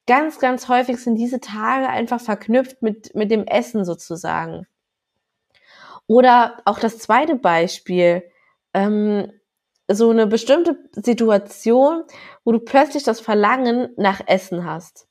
ganz, 0.07 0.39
ganz 0.39 0.69
häufig 0.69 0.99
sind 0.99 1.17
diese 1.17 1.41
Tage 1.41 1.89
einfach 1.89 2.21
verknüpft 2.21 2.83
mit, 2.83 3.15
mit 3.15 3.31
dem 3.31 3.47
Essen 3.47 3.85
sozusagen. 3.85 4.67
Oder 6.07 6.59
auch 6.65 6.79
das 6.79 6.99
zweite 6.99 7.37
Beispiel, 7.37 8.23
ähm, 8.75 9.33
so 9.91 10.11
eine 10.11 10.27
bestimmte 10.27 10.79
Situation, 10.93 12.05
wo 12.45 12.53
du 12.53 12.59
plötzlich 12.61 13.03
das 13.03 13.21
Verlangen 13.21 13.91
nach 13.97 14.21
Essen 14.27 14.65
hast. 14.65 15.07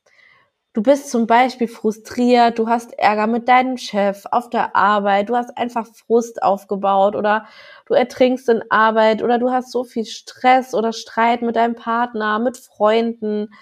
Du 0.73 0.81
bist 0.81 1.11
zum 1.11 1.27
Beispiel 1.27 1.67
frustriert, 1.67 2.57
du 2.57 2.67
hast 2.67 2.97
Ärger 2.97 3.27
mit 3.27 3.47
deinem 3.47 3.77
Chef 3.77 4.23
auf 4.31 4.49
der 4.49 4.75
Arbeit, 4.75 5.29
du 5.29 5.35
hast 5.35 5.55
einfach 5.55 5.85
Frust 5.85 6.41
aufgebaut 6.41 7.15
oder 7.15 7.45
du 7.85 7.93
ertrinkst 7.93 8.49
in 8.49 8.63
Arbeit 8.71 9.21
oder 9.21 9.37
du 9.37 9.51
hast 9.51 9.71
so 9.71 9.83
viel 9.83 10.05
Stress 10.05 10.73
oder 10.73 10.91
Streit 10.91 11.43
mit 11.43 11.55
deinem 11.57 11.75
Partner, 11.75 12.39
mit 12.39 12.57
Freunden 12.57 13.53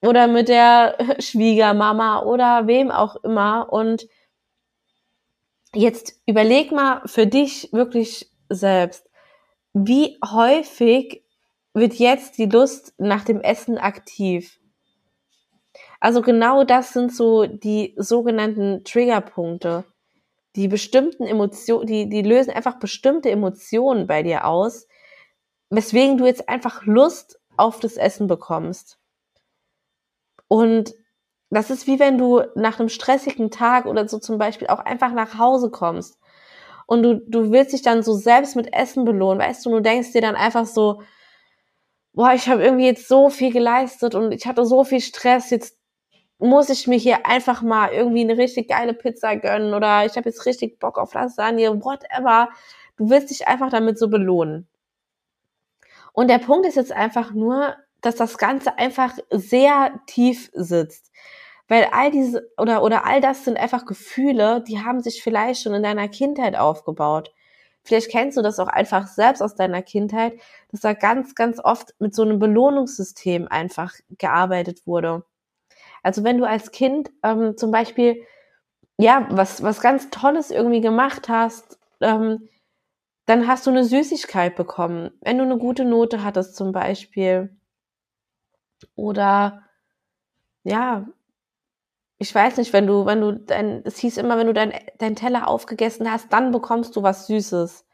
oder 0.00 0.28
mit 0.28 0.48
der 0.48 0.96
Schwiegermama 1.18 2.22
oder 2.22 2.68
wem 2.68 2.92
auch 2.92 3.16
immer. 3.24 3.72
Und 3.72 4.06
jetzt 5.74 6.20
überleg 6.26 6.72
mal 6.72 7.02
für 7.06 7.26
dich 7.26 7.72
wirklich 7.72 8.30
selbst, 8.48 9.08
wie 9.72 10.18
häufig 10.24 11.24
wird 11.74 11.94
jetzt 11.94 12.38
die 12.38 12.46
Lust 12.46 12.94
nach 12.98 13.24
dem 13.24 13.40
Essen 13.40 13.78
aktiv? 13.78 14.60
Also 16.00 16.20
genau 16.20 16.64
das 16.64 16.92
sind 16.92 17.14
so 17.14 17.46
die 17.46 17.94
sogenannten 17.96 18.84
Triggerpunkte. 18.84 19.84
Die 20.56 20.68
bestimmten 20.68 21.24
Emotionen, 21.24 21.86
die, 21.86 22.08
die 22.08 22.22
lösen 22.22 22.52
einfach 22.52 22.78
bestimmte 22.78 23.30
Emotionen 23.30 24.06
bei 24.06 24.22
dir 24.22 24.46
aus, 24.46 24.86
weswegen 25.70 26.18
du 26.18 26.26
jetzt 26.26 26.48
einfach 26.48 26.84
Lust 26.84 27.40
auf 27.56 27.80
das 27.80 27.96
Essen 27.96 28.26
bekommst. 28.26 28.98
Und 30.48 30.92
das 31.54 31.70
ist 31.70 31.86
wie 31.86 31.98
wenn 31.98 32.18
du 32.18 32.42
nach 32.54 32.80
einem 32.80 32.88
stressigen 32.88 33.50
Tag 33.50 33.86
oder 33.86 34.08
so 34.08 34.18
zum 34.18 34.38
Beispiel 34.38 34.68
auch 34.68 34.78
einfach 34.78 35.12
nach 35.12 35.38
Hause 35.38 35.70
kommst 35.70 36.18
und 36.86 37.02
du, 37.02 37.20
du 37.26 37.52
willst 37.52 37.72
dich 37.72 37.82
dann 37.82 38.02
so 38.02 38.14
selbst 38.14 38.56
mit 38.56 38.72
Essen 38.72 39.04
belohnen, 39.04 39.40
weißt 39.40 39.66
du, 39.66 39.70
du 39.70 39.80
denkst 39.80 40.12
dir 40.12 40.22
dann 40.22 40.36
einfach 40.36 40.66
so, 40.66 41.02
boah, 42.14 42.32
ich 42.34 42.48
habe 42.48 42.62
irgendwie 42.62 42.86
jetzt 42.86 43.08
so 43.08 43.30
viel 43.30 43.52
geleistet 43.52 44.14
und 44.14 44.32
ich 44.32 44.46
hatte 44.46 44.64
so 44.66 44.84
viel 44.84 45.00
Stress, 45.00 45.50
jetzt 45.50 45.78
muss 46.38 46.70
ich 46.70 46.86
mir 46.86 46.98
hier 46.98 47.24
einfach 47.26 47.62
mal 47.62 47.92
irgendwie 47.92 48.22
eine 48.22 48.36
richtig 48.36 48.68
geile 48.68 48.94
Pizza 48.94 49.36
gönnen 49.36 49.74
oder 49.74 50.04
ich 50.06 50.16
habe 50.16 50.28
jetzt 50.28 50.44
richtig 50.44 50.78
Bock 50.80 50.98
auf 50.98 51.14
Lasagne, 51.14 51.84
whatever. 51.84 52.48
Du 52.96 53.10
willst 53.10 53.30
dich 53.30 53.46
einfach 53.46 53.70
damit 53.70 53.98
so 53.98 54.08
belohnen. 54.08 54.68
Und 56.12 56.28
der 56.28 56.38
Punkt 56.38 56.66
ist 56.66 56.74
jetzt 56.74 56.92
einfach 56.92 57.32
nur, 57.32 57.76
dass 58.00 58.16
das 58.16 58.36
Ganze 58.36 58.76
einfach 58.76 59.16
sehr 59.30 60.00
tief 60.06 60.50
sitzt. 60.52 61.12
Weil 61.72 61.88
all 61.90 62.10
diese 62.10 62.52
oder, 62.58 62.82
oder 62.82 63.06
all 63.06 63.22
das 63.22 63.46
sind 63.46 63.56
einfach 63.56 63.86
Gefühle, 63.86 64.62
die 64.62 64.80
haben 64.84 65.00
sich 65.00 65.22
vielleicht 65.22 65.62
schon 65.62 65.72
in 65.72 65.82
deiner 65.82 66.06
Kindheit 66.06 66.54
aufgebaut. 66.54 67.32
Vielleicht 67.82 68.10
kennst 68.10 68.36
du 68.36 68.42
das 68.42 68.58
auch 68.58 68.68
einfach 68.68 69.06
selbst 69.06 69.42
aus 69.42 69.54
deiner 69.54 69.80
Kindheit, 69.80 70.34
dass 70.70 70.82
da 70.82 70.92
ganz, 70.92 71.34
ganz 71.34 71.58
oft 71.58 71.94
mit 71.98 72.14
so 72.14 72.24
einem 72.24 72.38
Belohnungssystem 72.38 73.48
einfach 73.48 73.94
gearbeitet 74.18 74.86
wurde. 74.86 75.24
Also 76.02 76.24
wenn 76.24 76.36
du 76.36 76.46
als 76.46 76.72
Kind 76.72 77.10
ähm, 77.22 77.56
zum 77.56 77.70
Beispiel 77.70 78.22
ja 78.98 79.26
was 79.30 79.62
was 79.62 79.80
ganz 79.80 80.10
Tolles 80.10 80.50
irgendwie 80.50 80.82
gemacht 80.82 81.30
hast, 81.30 81.78
ähm, 82.02 82.50
dann 83.24 83.46
hast 83.48 83.66
du 83.66 83.70
eine 83.70 83.84
Süßigkeit 83.84 84.56
bekommen. 84.56 85.10
Wenn 85.22 85.38
du 85.38 85.44
eine 85.44 85.56
gute 85.56 85.86
Note 85.86 86.22
hattest 86.22 86.54
zum 86.54 86.72
Beispiel 86.72 87.56
oder 88.94 89.62
ja, 90.64 91.06
ich 92.22 92.32
weiß 92.32 92.58
nicht, 92.58 92.72
wenn 92.72 92.86
du, 92.86 93.04
wenn 93.04 93.20
du 93.20 93.32
dein, 93.32 93.82
es 93.84 93.98
hieß 93.98 94.16
immer, 94.18 94.38
wenn 94.38 94.46
du 94.46 94.54
dein, 94.54 94.72
dein 94.98 95.16
Teller 95.16 95.48
aufgegessen 95.48 96.08
hast, 96.10 96.32
dann 96.32 96.52
bekommst 96.52 96.94
du 96.94 97.02
was 97.02 97.26
Süßes. 97.26 97.84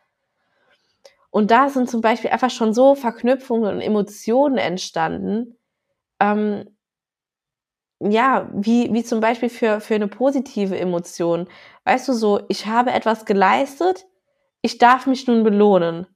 Und 1.30 1.50
da 1.50 1.70
sind 1.70 1.88
zum 1.88 2.02
Beispiel 2.02 2.30
einfach 2.30 2.50
schon 2.50 2.74
so 2.74 2.94
Verknüpfungen 2.94 3.76
und 3.76 3.80
Emotionen 3.80 4.58
entstanden, 4.58 5.56
ähm, 6.20 6.76
ja, 8.00 8.50
wie, 8.52 8.92
wie 8.92 9.02
zum 9.02 9.20
Beispiel 9.20 9.48
für, 9.48 9.80
für 9.80 9.94
eine 9.94 10.08
positive 10.08 10.78
Emotion. 10.78 11.48
Weißt 11.84 12.06
du 12.06 12.12
so, 12.12 12.42
ich 12.48 12.66
habe 12.66 12.92
etwas 12.92 13.24
geleistet, 13.24 14.04
ich 14.60 14.76
darf 14.76 15.06
mich 15.06 15.26
nun 15.26 15.42
belohnen. 15.42 16.06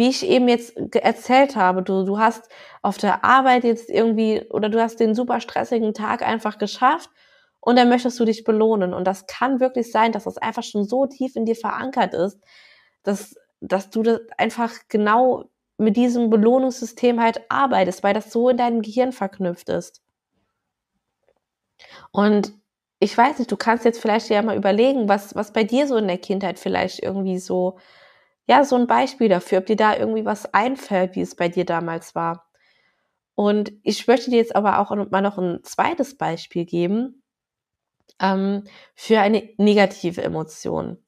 Wie 0.00 0.08
ich 0.08 0.26
eben 0.26 0.48
jetzt 0.48 0.78
erzählt 0.96 1.56
habe, 1.56 1.82
du, 1.82 2.06
du 2.06 2.18
hast 2.18 2.48
auf 2.80 2.96
der 2.96 3.22
Arbeit 3.22 3.64
jetzt 3.64 3.90
irgendwie 3.90 4.46
oder 4.48 4.70
du 4.70 4.80
hast 4.80 4.98
den 4.98 5.14
super 5.14 5.40
stressigen 5.40 5.92
Tag 5.92 6.22
einfach 6.22 6.56
geschafft 6.56 7.10
und 7.60 7.76
dann 7.76 7.90
möchtest 7.90 8.18
du 8.18 8.24
dich 8.24 8.42
belohnen. 8.44 8.94
Und 8.94 9.04
das 9.04 9.26
kann 9.26 9.60
wirklich 9.60 9.92
sein, 9.92 10.12
dass 10.12 10.24
das 10.24 10.38
einfach 10.38 10.62
schon 10.62 10.84
so 10.84 11.04
tief 11.04 11.36
in 11.36 11.44
dir 11.44 11.54
verankert 11.54 12.14
ist, 12.14 12.40
dass, 13.02 13.34
dass 13.60 13.90
du 13.90 14.02
das 14.02 14.20
einfach 14.38 14.72
genau 14.88 15.44
mit 15.76 15.98
diesem 15.98 16.30
Belohnungssystem 16.30 17.20
halt 17.20 17.42
arbeitest, 17.50 18.02
weil 18.02 18.14
das 18.14 18.32
so 18.32 18.48
in 18.48 18.56
deinem 18.56 18.80
Gehirn 18.80 19.12
verknüpft 19.12 19.68
ist. 19.68 20.00
Und 22.10 22.54
ich 23.00 23.18
weiß 23.18 23.38
nicht, 23.38 23.52
du 23.52 23.58
kannst 23.58 23.84
jetzt 23.84 24.00
vielleicht 24.00 24.30
ja 24.30 24.40
mal 24.40 24.56
überlegen, 24.56 25.10
was, 25.10 25.34
was 25.34 25.52
bei 25.52 25.64
dir 25.64 25.86
so 25.86 25.98
in 25.98 26.08
der 26.08 26.16
Kindheit 26.16 26.58
vielleicht 26.58 27.02
irgendwie 27.02 27.38
so, 27.38 27.76
ja, 28.50 28.64
so 28.64 28.74
ein 28.74 28.88
Beispiel 28.88 29.28
dafür, 29.28 29.58
ob 29.58 29.66
dir 29.66 29.76
da 29.76 29.96
irgendwie 29.96 30.24
was 30.24 30.52
einfällt, 30.52 31.14
wie 31.14 31.20
es 31.20 31.36
bei 31.36 31.48
dir 31.48 31.64
damals 31.64 32.16
war. 32.16 32.50
Und 33.36 33.70
ich 33.84 34.08
möchte 34.08 34.28
dir 34.28 34.38
jetzt 34.38 34.56
aber 34.56 34.80
auch 34.80 34.90
mal 34.90 35.20
noch 35.20 35.38
ein 35.38 35.62
zweites 35.62 36.18
Beispiel 36.18 36.64
geben 36.64 37.22
ähm, 38.20 38.64
für 38.96 39.20
eine 39.20 39.48
negative 39.56 40.24
Emotion. 40.24 40.98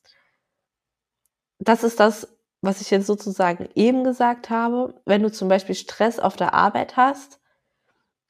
Das 1.59 1.83
ist 1.83 1.99
das, 1.99 2.29
was 2.61 2.81
ich 2.81 2.93
jetzt 2.93 3.09
sozusagen 3.09 3.69
eben 3.75 4.05
gesagt 4.05 4.49
habe. 4.49 4.95
Wenn 5.05 5.25
du 5.25 5.33
zum 5.33 5.49
Beispiel 5.49 5.75
Stress 5.75 6.21
auf 6.21 6.37
der 6.37 6.55
Arbeit 6.55 6.97
hast, 6.97 7.41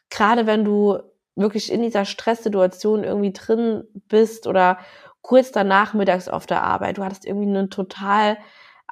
gerade 0.09 0.47
wenn 0.47 0.65
du 0.65 1.01
wirklich 1.37 1.71
in 1.71 1.83
dieser 1.83 2.07
Stresssituation 2.07 3.05
irgendwie 3.05 3.35
drin 3.35 3.85
bist 4.09 4.47
oder 4.47 4.79
kurz 5.21 5.53
danach 5.53 5.93
mittags 5.93 6.29
auf 6.29 6.47
der 6.47 6.63
Arbeit, 6.63 6.97
du 6.97 7.05
hattest 7.05 7.27
irgendwie 7.27 7.49
eine 7.51 7.69
total 7.69 8.39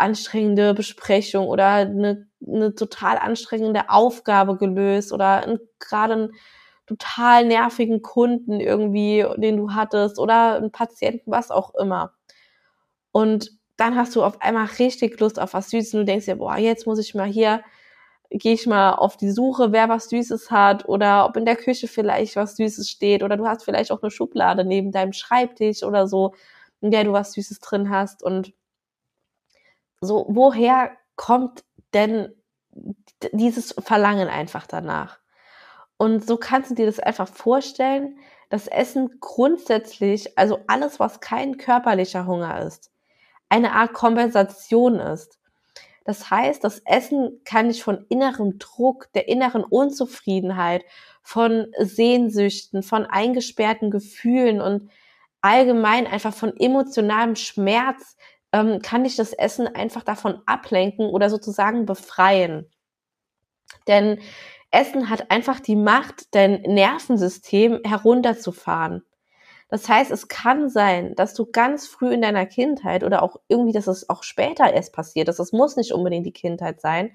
anstrengende 0.01 0.75
Besprechung 0.75 1.47
oder 1.47 1.67
eine, 1.67 2.27
eine 2.47 2.75
total 2.75 3.19
anstrengende 3.19 3.91
Aufgabe 3.91 4.57
gelöst 4.57 5.13
oder 5.13 5.59
gerade 5.79 6.13
einen 6.15 6.33
total 6.87 7.45
nervigen 7.45 8.03
Kunden 8.03 8.61
irgendwie, 8.61 9.25
den 9.37 9.57
du 9.57 9.73
hattest 9.73 10.19
oder 10.19 10.57
einen 10.57 10.73
Patienten, 10.73 11.31
was 11.31 11.51
auch 11.51 11.75
immer. 11.75 12.15
Und 13.13 13.53
dann 13.77 13.97
hast 13.97 14.17
du 14.17 14.23
auf 14.23 14.41
einmal 14.43 14.67
richtig 14.79 15.19
Lust 15.21 15.41
auf 15.41 15.55
was 15.55 15.71
Süßes 15.71 15.95
und 15.95 16.01
du 16.01 16.07
denkst 16.07 16.27
dir, 16.27 16.37
boah, 16.37 16.57
jetzt 16.57 16.87
muss 16.87 16.99
ich 16.99 17.15
mal 17.15 17.27
hier 17.27 17.63
gehe 18.31 18.55
ich 18.55 18.67
mal 18.67 18.93
auf 18.93 19.17
die 19.17 19.31
Suche, 19.31 19.73
wer 19.73 19.89
was 19.89 20.09
Süßes 20.09 20.51
hat 20.51 20.89
oder 20.89 21.27
ob 21.27 21.37
in 21.37 21.45
der 21.45 21.57
Küche 21.57 21.89
vielleicht 21.89 22.37
was 22.37 22.57
Süßes 22.57 22.89
steht 22.89 23.23
oder 23.23 23.37
du 23.37 23.47
hast 23.47 23.65
vielleicht 23.65 23.91
auch 23.91 24.03
eine 24.03 24.11
Schublade 24.11 24.65
neben 24.65 24.93
deinem 24.93 25.13
Schreibtisch 25.13 25.83
oder 25.83 26.07
so, 26.07 26.35
in 26.81 26.93
der 26.93 27.05
du 27.05 27.13
was 27.13 27.33
Süßes 27.33 27.59
drin 27.59 27.91
hast 27.91 28.23
und 28.23 28.53
so, 30.01 30.27
woher 30.29 30.93
kommt 31.17 31.65
denn 31.93 32.35
dieses 33.33 33.75
Verlangen 33.79 34.29
einfach 34.29 34.67
danach? 34.67 35.19
Und 35.97 36.27
so 36.27 36.39
kannst 36.39 36.71
du 36.71 36.75
dir 36.75 36.87
das 36.87 36.99
einfach 36.99 37.29
vorstellen, 37.29 38.19
dass 38.49 38.67
Essen 38.67 39.19
grundsätzlich, 39.21 40.39
also 40.39 40.61
alles, 40.67 40.99
was 40.99 41.21
kein 41.21 41.59
körperlicher 41.59 42.27
Hunger 42.27 42.63
ist, 42.63 42.91
eine 43.49 43.73
Art 43.73 43.93
Kompensation 43.93 44.99
ist. 44.99 45.39
Das 46.05 46.31
heißt, 46.31 46.65
das 46.65 46.81
Essen 46.81 47.43
kann 47.45 47.69
dich 47.69 47.83
von 47.83 48.07
innerem 48.09 48.59
Druck, 48.59 49.13
der 49.13 49.29
inneren 49.29 49.63
Unzufriedenheit, 49.63 50.85
von 51.23 51.67
Sehnsüchten, 51.79 52.83
von 52.83 53.05
eingesperrten 53.07 53.91
Gefühlen 53.91 54.61
und 54.61 54.91
allgemein 55.43 56.07
einfach 56.07 56.35
von 56.35 56.57
emotionalem 56.57 57.37
Schmerz, 57.37 58.17
ähm, 58.53 58.81
kann 58.83 59.05
dich 59.05 59.17
das 59.17 59.33
Essen 59.33 59.67
einfach 59.67 60.03
davon 60.03 60.41
ablenken 60.47 61.07
oder 61.07 61.31
sozusagen 61.31 61.87
befreien. 61.87 62.71
Denn 63.87 64.19
Essen 64.71 65.11
hat 65.11 65.31
einfach 65.31 65.61
die 65.61 65.77
Macht, 65.77 66.35
dein 66.35 66.63
Nervensystem 66.63 67.81
herunterzufahren. 67.85 69.05
Das 69.69 69.89
heißt, 69.89 70.11
es 70.11 70.27
kann 70.27 70.69
sein, 70.69 71.15
dass 71.15 71.35
du 71.35 71.47
ganz 71.47 71.87
früh 71.87 72.13
in 72.13 72.23
deiner 72.23 72.47
Kindheit 72.47 73.05
oder 73.05 73.23
auch 73.23 73.37
irgendwie, 73.49 73.73
dass 73.73 73.87
es 73.87 74.09
auch 74.09 74.25
später 74.25 74.73
erst 74.73 74.93
passiert 74.93 75.29
ist. 75.29 75.39
Das 75.39 75.53
muss 75.53 75.77
nicht 75.77 75.93
unbedingt 75.93 76.27
die 76.27 76.33
Kindheit 76.33 76.81
sein. 76.81 77.13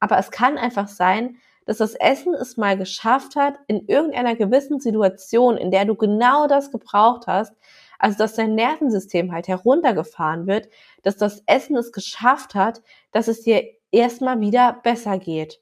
Aber 0.00 0.18
es 0.18 0.32
kann 0.32 0.58
einfach 0.58 0.88
sein, 0.88 1.36
dass 1.64 1.78
das 1.78 1.94
Essen 1.94 2.34
es 2.34 2.56
mal 2.56 2.76
geschafft 2.76 3.36
hat, 3.36 3.54
in 3.68 3.86
irgendeiner 3.86 4.34
gewissen 4.34 4.80
Situation, 4.80 5.56
in 5.56 5.70
der 5.70 5.84
du 5.84 5.94
genau 5.94 6.48
das 6.48 6.72
gebraucht 6.72 7.28
hast, 7.28 7.54
also 8.02 8.18
dass 8.18 8.34
dein 8.34 8.56
Nervensystem 8.56 9.30
halt 9.30 9.46
heruntergefahren 9.46 10.48
wird, 10.48 10.68
dass 11.04 11.16
das 11.16 11.44
Essen 11.46 11.76
es 11.76 11.92
geschafft 11.92 12.56
hat, 12.56 12.82
dass 13.12 13.28
es 13.28 13.42
dir 13.42 13.62
erstmal 13.92 14.40
wieder 14.40 14.80
besser 14.82 15.18
geht. 15.18 15.60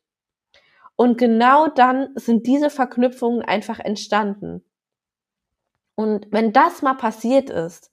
Und 0.97 1.19
genau 1.19 1.67
dann 1.67 2.09
sind 2.15 2.47
diese 2.47 2.71
Verknüpfungen 2.71 3.43
einfach 3.43 3.79
entstanden. 3.79 4.65
Und 5.97 6.29
wenn 6.31 6.55
das 6.55 6.81
mal 6.81 6.95
passiert 6.95 7.51
ist, 7.51 7.91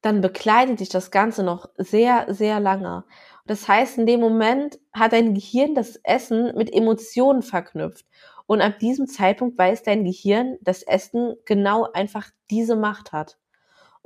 dann 0.00 0.20
begleitet 0.20 0.78
dich 0.78 0.90
das 0.90 1.10
Ganze 1.10 1.42
noch 1.42 1.68
sehr, 1.76 2.32
sehr 2.32 2.60
lange. 2.60 3.04
Das 3.46 3.66
heißt, 3.66 3.98
in 3.98 4.06
dem 4.06 4.20
Moment 4.20 4.78
hat 4.92 5.12
dein 5.12 5.34
Gehirn 5.34 5.74
das 5.74 5.96
Essen 6.04 6.56
mit 6.56 6.72
Emotionen 6.72 7.42
verknüpft. 7.42 8.06
Und 8.46 8.60
ab 8.60 8.78
diesem 8.78 9.08
Zeitpunkt 9.08 9.58
weiß 9.58 9.82
dein 9.82 10.04
Gehirn, 10.04 10.56
dass 10.60 10.84
Essen 10.84 11.34
genau 11.46 11.90
einfach 11.92 12.30
diese 12.48 12.76
Macht 12.76 13.10
hat. 13.10 13.38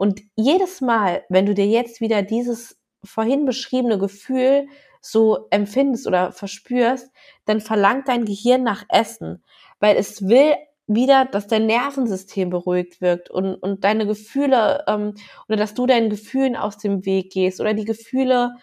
Und 0.02 0.22
jedes 0.34 0.80
Mal, 0.80 1.24
wenn 1.28 1.46
du 1.46 1.54
dir 1.54 1.68
jetzt 1.68 2.00
wieder 2.00 2.22
dieses 2.22 2.76
vorhin 3.04 3.46
beschriebene 3.46 3.98
Gefühl 3.98 4.66
so 5.00 5.46
empfindest 5.50 6.08
oder 6.08 6.32
verspürst, 6.32 7.12
dann 7.44 7.60
verlangt 7.60 8.08
dein 8.08 8.24
Gehirn 8.24 8.64
nach 8.64 8.82
Essen, 8.88 9.44
weil 9.78 9.96
es 9.96 10.26
will 10.26 10.56
wieder, 10.88 11.24
dass 11.26 11.46
dein 11.46 11.66
Nervensystem 11.66 12.50
beruhigt 12.50 13.00
wirkt 13.00 13.30
und, 13.30 13.54
und 13.54 13.84
deine 13.84 14.04
Gefühle 14.04 14.82
ähm, 14.88 15.14
oder 15.46 15.56
dass 15.56 15.72
du 15.74 15.86
deinen 15.86 16.10
Gefühlen 16.10 16.56
aus 16.56 16.78
dem 16.78 17.06
Weg 17.06 17.32
gehst 17.32 17.60
oder 17.60 17.72
die 17.72 17.84
Gefühle 17.84 18.56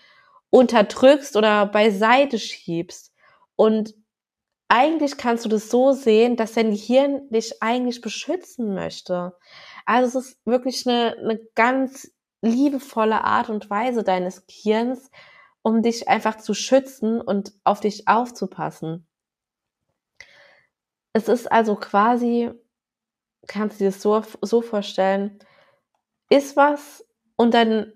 unterdrückst 0.49 1.37
oder 1.37 1.67
beiseite 1.67 2.37
schiebst. 2.37 3.13
Und 3.55 3.95
eigentlich 4.67 5.15
kannst 5.15 5.45
du 5.45 5.49
das 5.49 5.69
so 5.69 5.93
sehen, 5.93 6.35
dass 6.35 6.51
dein 6.51 6.71
Gehirn 6.71 7.29
dich 7.29 7.63
eigentlich 7.63 8.01
beschützen 8.01 8.73
möchte. 8.73 9.31
Also 9.89 10.19
es 10.19 10.27
ist 10.27 10.45
wirklich 10.45 10.87
eine, 10.87 11.17
eine 11.17 11.39
ganz 11.55 12.11
liebevolle 12.41 13.23
Art 13.23 13.49
und 13.49 13.71
Weise 13.71 14.03
deines 14.03 14.45
Gehirns, 14.45 15.09
um 15.63 15.81
dich 15.81 16.07
einfach 16.07 16.37
zu 16.37 16.53
schützen 16.53 17.19
und 17.19 17.53
auf 17.63 17.79
dich 17.79 18.07
aufzupassen. 18.07 19.07
Es 21.13 21.27
ist 21.27 21.51
also 21.51 21.75
quasi, 21.75 22.51
kannst 23.47 23.79
du 23.79 23.85
dir 23.85 23.89
das 23.89 24.03
so, 24.03 24.21
so 24.43 24.61
vorstellen, 24.61 25.39
ist 26.29 26.55
was 26.55 27.03
und 27.35 27.55
dann 27.55 27.91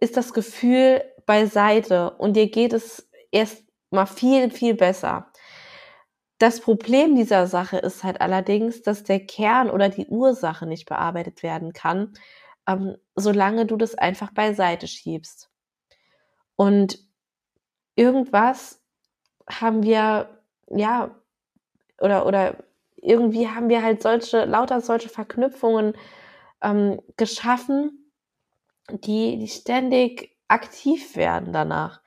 ist 0.00 0.18
das 0.18 0.34
Gefühl 0.34 1.02
beiseite 1.24 2.10
und 2.18 2.34
dir 2.34 2.50
geht 2.50 2.74
es 2.74 3.08
erst 3.30 3.64
mal 3.88 4.04
viel, 4.04 4.50
viel 4.50 4.74
besser. 4.74 5.27
Das 6.38 6.60
Problem 6.60 7.16
dieser 7.16 7.46
Sache 7.46 7.78
ist 7.78 8.04
halt 8.04 8.20
allerdings, 8.20 8.82
dass 8.82 9.02
der 9.04 9.20
Kern 9.20 9.70
oder 9.70 9.88
die 9.88 10.06
Ursache 10.06 10.66
nicht 10.66 10.88
bearbeitet 10.88 11.42
werden 11.42 11.72
kann, 11.72 12.14
ähm, 12.66 12.96
solange 13.16 13.66
du 13.66 13.76
das 13.76 13.96
einfach 13.96 14.32
beiseite 14.32 14.86
schiebst. 14.86 15.50
Und 16.56 16.98
irgendwas 17.96 18.80
haben 19.48 19.82
wir, 19.82 20.28
ja, 20.68 21.14
oder, 22.00 22.26
oder 22.26 22.56
irgendwie 22.96 23.48
haben 23.48 23.68
wir 23.68 23.82
halt 23.82 24.02
solche, 24.02 24.44
lauter 24.44 24.80
solche 24.80 25.08
Verknüpfungen 25.08 25.94
ähm, 26.62 27.00
geschaffen, 27.16 28.12
die, 28.90 29.38
die 29.38 29.48
ständig 29.48 30.36
aktiv 30.48 31.16
werden 31.16 31.52
danach. 31.52 32.00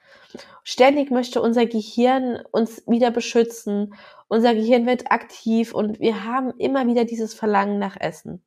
Ständig 0.63 1.11
möchte 1.11 1.41
unser 1.41 1.65
Gehirn 1.65 2.41
uns 2.51 2.83
wieder 2.87 3.11
beschützen. 3.11 3.95
Unser 4.27 4.53
Gehirn 4.53 4.85
wird 4.85 5.11
aktiv 5.11 5.73
und 5.73 5.99
wir 5.99 6.23
haben 6.23 6.51
immer 6.57 6.87
wieder 6.87 7.05
dieses 7.05 7.33
Verlangen 7.33 7.79
nach 7.79 7.97
Essen. 7.99 8.43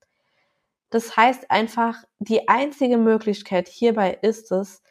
Das 0.90 1.16
heißt 1.16 1.50
einfach, 1.50 2.04
die 2.20 2.48
einzige 2.48 2.98
Möglichkeit 2.98 3.68
hierbei 3.68 4.18
ist 4.22 4.52
es, 4.52 4.82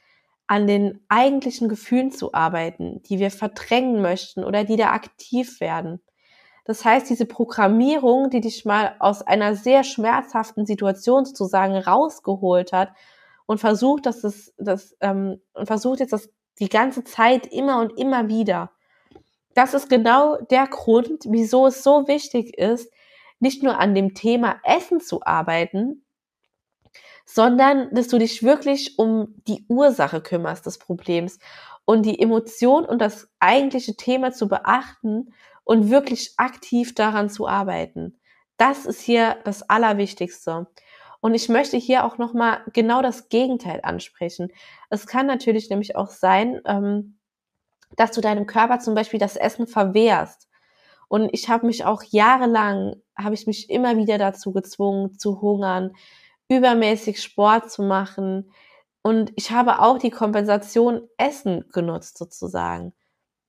an 0.47 0.67
den 0.67 0.99
eigentlichen 1.07 1.69
Gefühlen 1.69 2.11
zu 2.11 2.33
arbeiten, 2.33 3.01
die 3.03 3.19
wir 3.19 3.31
verdrängen 3.31 4.01
möchten 4.01 4.43
oder 4.43 4.65
die 4.65 4.75
da 4.75 4.91
aktiv 4.91 5.61
werden. 5.61 6.01
Das 6.65 6.85
heißt, 6.85 7.09
diese 7.09 7.25
Programmierung, 7.25 8.29
die 8.29 8.41
dich 8.41 8.65
mal 8.65 8.95
aus 8.99 9.21
einer 9.21 9.55
sehr 9.55 9.83
schmerzhaften 9.83 10.65
Situation 10.65 11.25
sozusagen 11.25 11.75
rausgeholt 11.75 12.71
hat 12.73 12.93
und 13.45 13.59
versucht, 13.59 14.05
dass 14.05 14.21
das, 14.21 14.53
das 14.57 14.95
ähm, 15.01 15.41
und 15.53 15.67
versucht 15.67 15.99
jetzt 15.99 16.13
das 16.13 16.29
die 16.59 16.69
ganze 16.69 17.03
Zeit 17.03 17.47
immer 17.47 17.79
und 17.79 17.97
immer 17.97 18.27
wieder. 18.29 18.71
Das 19.53 19.73
ist 19.73 19.89
genau 19.89 20.37
der 20.49 20.67
Grund, 20.67 21.25
wieso 21.27 21.67
es 21.67 21.83
so 21.83 22.07
wichtig 22.07 22.57
ist, 22.57 22.91
nicht 23.39 23.61
nur 23.61 23.79
an 23.79 23.93
dem 23.93 24.13
Thema 24.13 24.59
Essen 24.63 24.99
zu 24.99 25.23
arbeiten, 25.23 26.05
sondern 27.25 27.93
dass 27.93 28.07
du 28.07 28.17
dich 28.17 28.43
wirklich 28.43 28.97
um 28.97 29.35
die 29.47 29.65
Ursache 29.67 30.21
kümmerst 30.21 30.65
des 30.65 30.77
Problems 30.77 31.39
und 31.85 32.05
die 32.05 32.19
Emotion 32.19 32.85
und 32.85 32.99
das 32.99 33.29
eigentliche 33.39 33.95
Thema 33.95 34.31
zu 34.31 34.47
beachten 34.47 35.33
und 35.63 35.89
wirklich 35.89 36.33
aktiv 36.37 36.95
daran 36.95 37.29
zu 37.29 37.47
arbeiten. 37.47 38.19
Das 38.57 38.85
ist 38.85 39.01
hier 39.01 39.37
das 39.43 39.67
Allerwichtigste. 39.69 40.67
Und 41.23 41.35
ich 41.35 41.47
möchte 41.47 41.77
hier 41.77 42.03
auch 42.03 42.17
nochmal 42.17 42.59
genau 42.73 43.01
das 43.01 43.29
Gegenteil 43.29 43.79
ansprechen. 43.81 44.51
Es 44.89 45.07
kann 45.07 45.25
natürlich 45.25 45.69
nämlich 45.69 45.95
auch 45.95 46.09
sein, 46.09 46.59
ähm, 46.65 47.17
dass 47.95 48.11
du 48.11 48.19
deinem 48.19 48.45
Körper 48.45 48.79
zum 48.79 48.93
Beispiel 48.93 49.21
das 49.21 49.37
Essen 49.37 49.65
verwehrst. 49.65 50.49
Und 51.07 51.29
ich 51.31 51.47
habe 51.47 51.65
mich 51.65 51.85
auch 51.85 52.03
jahrelang, 52.03 52.97
habe 53.17 53.35
ich 53.35 53.47
mich 53.47 53.69
immer 53.69 53.95
wieder 53.95 54.17
dazu 54.17 54.51
gezwungen 54.51 55.17
zu 55.17 55.39
hungern, 55.39 55.93
übermäßig 56.49 57.23
Sport 57.23 57.71
zu 57.71 57.83
machen. 57.83 58.51
Und 59.01 59.31
ich 59.37 59.51
habe 59.51 59.79
auch 59.79 59.99
die 59.99 60.11
Kompensation 60.11 61.07
Essen 61.15 61.63
genutzt 61.71 62.17
sozusagen. 62.17 62.91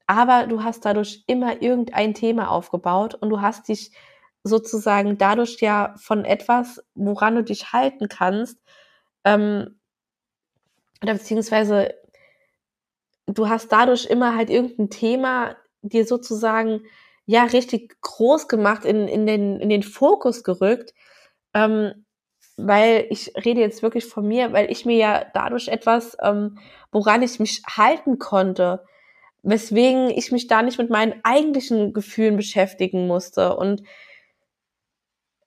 Aber 0.06 0.46
du 0.46 0.62
hast 0.62 0.84
dadurch 0.84 1.24
immer 1.26 1.60
irgendein 1.60 2.14
Thema 2.14 2.52
aufgebaut 2.52 3.16
und 3.16 3.30
du 3.30 3.40
hast 3.40 3.66
dich 3.66 3.90
sozusagen 4.44 5.18
dadurch 5.18 5.60
ja 5.60 5.94
von 5.98 6.24
etwas, 6.24 6.82
woran 6.94 7.34
du 7.34 7.42
dich 7.42 7.72
halten 7.72 8.08
kannst, 8.08 8.58
ähm, 9.24 9.80
oder 11.02 11.14
beziehungsweise 11.14 11.94
du 13.26 13.48
hast 13.48 13.72
dadurch 13.72 14.06
immer 14.06 14.36
halt 14.36 14.50
irgendein 14.50 14.90
Thema 14.90 15.56
dir 15.82 16.06
sozusagen 16.06 16.82
ja 17.26 17.44
richtig 17.44 18.00
groß 18.02 18.48
gemacht, 18.48 18.84
in, 18.84 19.08
in, 19.08 19.26
den, 19.26 19.60
in 19.60 19.68
den 19.68 19.82
Fokus 19.82 20.44
gerückt, 20.44 20.92
ähm, 21.54 22.04
weil 22.56 23.06
ich 23.10 23.32
rede 23.44 23.60
jetzt 23.60 23.82
wirklich 23.82 24.06
von 24.06 24.26
mir, 24.26 24.52
weil 24.52 24.70
ich 24.70 24.84
mir 24.84 24.96
ja 24.96 25.26
dadurch 25.34 25.68
etwas, 25.68 26.16
ähm, 26.22 26.58
woran 26.92 27.22
ich 27.22 27.40
mich 27.40 27.62
halten 27.66 28.18
konnte, 28.18 28.84
weswegen 29.42 30.10
ich 30.10 30.32
mich 30.32 30.46
da 30.46 30.62
nicht 30.62 30.78
mit 30.78 30.90
meinen 30.90 31.20
eigentlichen 31.22 31.92
Gefühlen 31.92 32.36
beschäftigen 32.36 33.06
musste. 33.06 33.56
Und 33.56 33.82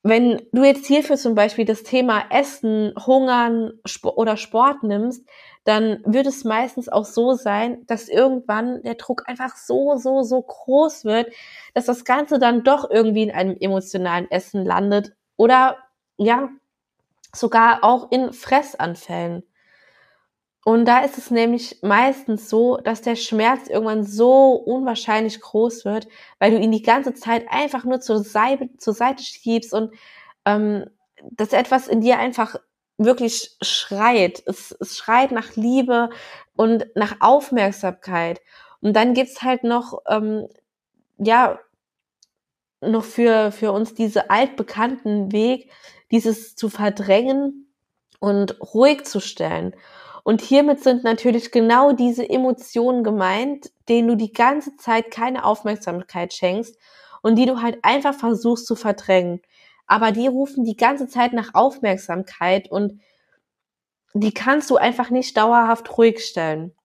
wenn 0.10 0.41
du 0.52 0.63
jetzt 0.63 0.86
hierfür 0.86 1.17
zum 1.17 1.36
Beispiel 1.36 1.65
das 1.65 1.84
Thema 1.84 2.26
Essen, 2.30 2.93
Hungern 3.06 3.74
oder 4.04 4.38
Sport 4.38 4.84
nimmst, 4.84 5.26
dann 5.63 6.02
wird 6.06 6.28
es 6.28 6.43
meistens 6.46 6.88
auch 6.88 7.06
so 7.06 7.34
sein, 7.34 7.86
dass 7.88 8.08
irgendwann 8.08 8.82
der 8.84 8.96
Druck 8.96 9.28
einfach 9.28 9.56
so, 9.58 9.98
so, 9.98 10.24
so 10.24 10.41
groß 10.41 11.04
wird, 11.04 11.32
dass 11.74 11.86
das 11.86 12.06
Ganze 12.06 12.39
dann 12.39 12.63
doch 12.63 12.89
irgendwie 12.89 13.24
in 13.24 13.32
einem 13.32 13.58
emotionalen 13.60 14.32
Essen 14.32 14.63
landet 14.63 15.13
oder 15.36 15.78
ja, 16.17 16.50
sogar 17.36 17.84
auch 17.84 18.12
in 18.12 18.32
Fressanfällen. 18.34 19.43
Und 20.67 20.84
da 20.84 20.99
ist 20.99 21.17
es 21.17 21.32
nämlich 21.32 21.80
meistens 21.82 22.49
so, 22.49 22.75
dass 22.75 23.01
der 23.01 23.15
Schmerz 23.15 23.69
irgendwann 23.69 24.03
so 24.03 24.51
unwahrscheinlich 24.51 25.39
groß 25.39 25.86
wird, 25.86 26.10
weil 26.39 26.51
du 26.51 26.60
ihn 26.60 26.73
die 26.73 26.82
ganze 26.82 27.13
Zeit 27.13 27.45
einfach 27.49 27.86
nur 27.86 28.01
zur 28.01 28.21
Seite, 28.21 28.69
zur 28.77 28.93
Seite 28.93 29.23
schiebst 29.23 29.73
und 29.73 29.93
ähm, 30.43 30.84
dass 31.23 31.53
etwas 31.53 31.88
in 31.88 32.01
dir 32.01 32.19
einfach 32.19 32.58
wirklich 32.97 33.56
schreit. 33.62 34.43
Es, 34.45 34.75
es 34.77 34.97
schreit 34.97 35.32
nach 35.32 35.56
Liebe 35.56 36.10
und 36.58 36.86
nach 36.95 37.15
Aufmerksamkeit. 37.21 38.41
Und 38.82 38.91
dann 38.91 39.13
gibt's 39.13 39.43
halt 39.43 39.63
noch, 39.63 40.01
ähm, 40.10 40.49
ja, 41.17 41.60
noch 42.82 43.06
für, 43.06 43.53
für 43.53 43.71
uns 43.71 43.93
diese 43.93 44.30
altbekannten 44.30 45.32
Weg, 45.32 45.71
dieses 46.12 46.58
zu 46.58 46.67
verdrängen 46.67 47.73
und 48.19 48.60
ruhig 48.73 49.06
zu 49.06 49.21
stellen. 49.21 49.73
Und 50.28 50.42
hiermit 50.42 50.84
sind 50.84 51.06
natürlich 51.06 51.54
genau 51.54 51.94
diese 51.94 52.30
Emotionen 52.30 53.06
gemeint, 53.06 53.72
denen 53.88 54.10
du 54.10 54.18
die 54.18 54.34
ganze 54.34 54.76
Zeit 54.76 55.10
keine 55.10 55.46
Aufmerksamkeit 55.46 56.34
schenkst 56.34 56.78
und 57.22 57.38
die 57.38 57.46
du 57.46 57.62
halt 57.62 57.78
einfach 57.84 58.13
versuchst 58.13 58.68
zu 58.68 58.76
verdrängen. 58.76 59.42
Aber 59.86 60.12
die 60.12 60.28
rufen 60.28 60.66
die 60.66 60.76
ganze 60.76 61.08
Zeit 61.08 61.32
nach 61.32 61.54
Aufmerksamkeit 61.54 62.70
und 62.70 63.00
die 64.13 64.34
kannst 64.34 64.70
du 64.70 64.76
einfach 64.76 65.12
nicht 65.12 65.38
dauerhaft 65.38 65.98
ruhig 65.98 66.20
stellen. 66.20 66.76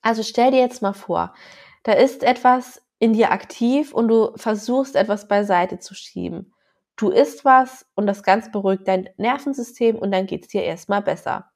Also 0.00 0.22
stell 0.22 0.52
dir 0.52 0.60
jetzt 0.60 0.80
mal 0.80 0.94
vor, 0.94 1.34
da 1.82 1.92
ist 1.92 2.22
etwas 2.22 2.80
in 2.98 3.12
dir 3.12 3.30
aktiv 3.30 3.92
und 3.92 4.08
du 4.08 4.32
versuchst 4.36 4.96
etwas 4.96 5.28
beiseite 5.28 5.80
zu 5.80 5.94
schieben. 5.94 6.54
Du 6.96 7.10
isst 7.10 7.44
was 7.44 7.84
und 7.94 8.06
das 8.06 8.22
Ganze 8.22 8.50
beruhigt 8.50 8.88
dein 8.88 9.10
Nervensystem 9.18 9.96
und 9.96 10.12
dann 10.12 10.26
geht's 10.26 10.48
dir 10.48 10.62
erstmal 10.62 11.02
besser. 11.02 11.50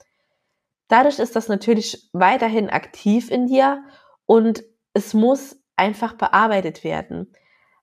Dadurch 0.90 1.20
ist 1.20 1.36
das 1.36 1.46
natürlich 1.46 2.10
weiterhin 2.12 2.68
aktiv 2.68 3.30
in 3.30 3.46
dir 3.46 3.84
und 4.26 4.64
es 4.92 5.14
muss 5.14 5.56
einfach 5.76 6.14
bearbeitet 6.14 6.82
werden. 6.82 7.32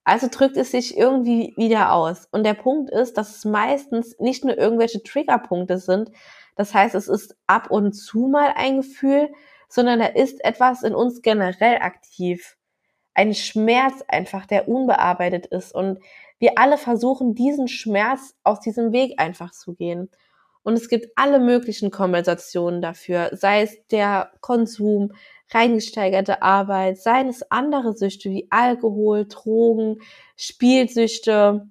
Also 0.04 0.28
drückt 0.30 0.58
es 0.58 0.72
sich 0.72 0.98
irgendwie 0.98 1.54
wieder 1.56 1.93
aus. 1.93 2.28
Und 2.32 2.43
der 2.43 2.54
Punkt 2.54 2.89
ist, 2.89 3.17
dass 3.17 3.38
es 3.38 3.46
meistens 3.46 4.20
nicht 4.20 4.43
nur 4.43 4.58
irgendwelche 4.58 5.02
Triggerpunkte 5.04 5.78
sind. 5.78 6.12
Das 6.58 6.74
heißt, 6.74 6.96
es 6.96 7.08
ist 7.08 7.38
ab 7.48 7.72
und 7.72 7.93
zu 7.93 8.28
mal 8.28 8.54
ein 8.58 8.78
Gefühl, 8.78 9.30
sondern 9.70 10.00
da 10.00 10.08
ist 10.08 10.43
etwas 10.43 10.84
in 10.84 10.93
uns 10.93 11.22
generell 11.22 11.78
aktiv. 11.78 12.58
Ein 13.13 13.34
Schmerz 13.34 14.04
einfach, 14.10 14.46
der 14.46 14.67
unbearbeitet 14.67 15.46
ist. 15.46 15.74
Und 15.74 16.00
wir 16.39 16.58
alle 16.58 16.78
versuchen, 16.78 17.36
diesen 17.36 17.70
Schmerz 17.70 18.36
aus 18.43 18.60
diesem 18.60 18.91
Weg 18.91 19.17
einfach 19.17 19.52
zu 19.52 19.76
gehen. 19.76 20.10
Und 20.63 20.74
es 20.74 20.89
gibt 20.89 21.08
alle 21.15 21.39
möglichen 21.39 21.91
Kompensationen 21.91 22.82
dafür, 22.82 23.30
sei 23.34 23.62
es 23.62 23.88
der 23.88 24.32
Konsum, 24.41 25.13
reingesteigerte 25.54 26.41
Arbeit, 26.41 26.98
seien 26.98 27.30
es 27.30 27.50
andere 27.52 27.96
Süchte 27.96 28.30
wie 28.30 28.48
Alkohol, 28.50 29.26
Drogen, 29.28 30.00
Spielsüchte, 30.36 31.70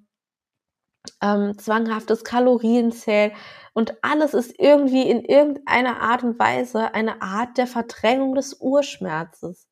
ähm, 1.21 1.57
zwanghaftes 1.57 2.23
Kalorienzählen 2.23 3.31
und 3.73 3.93
alles 4.01 4.33
ist 4.33 4.55
irgendwie 4.57 5.03
in 5.03 5.23
irgendeiner 5.23 6.01
Art 6.01 6.23
und 6.23 6.39
Weise 6.39 6.93
eine 6.95 7.21
Art 7.21 7.57
der 7.57 7.67
Verdrängung 7.67 8.33
des 8.33 8.59
Urschmerzes. 8.59 9.67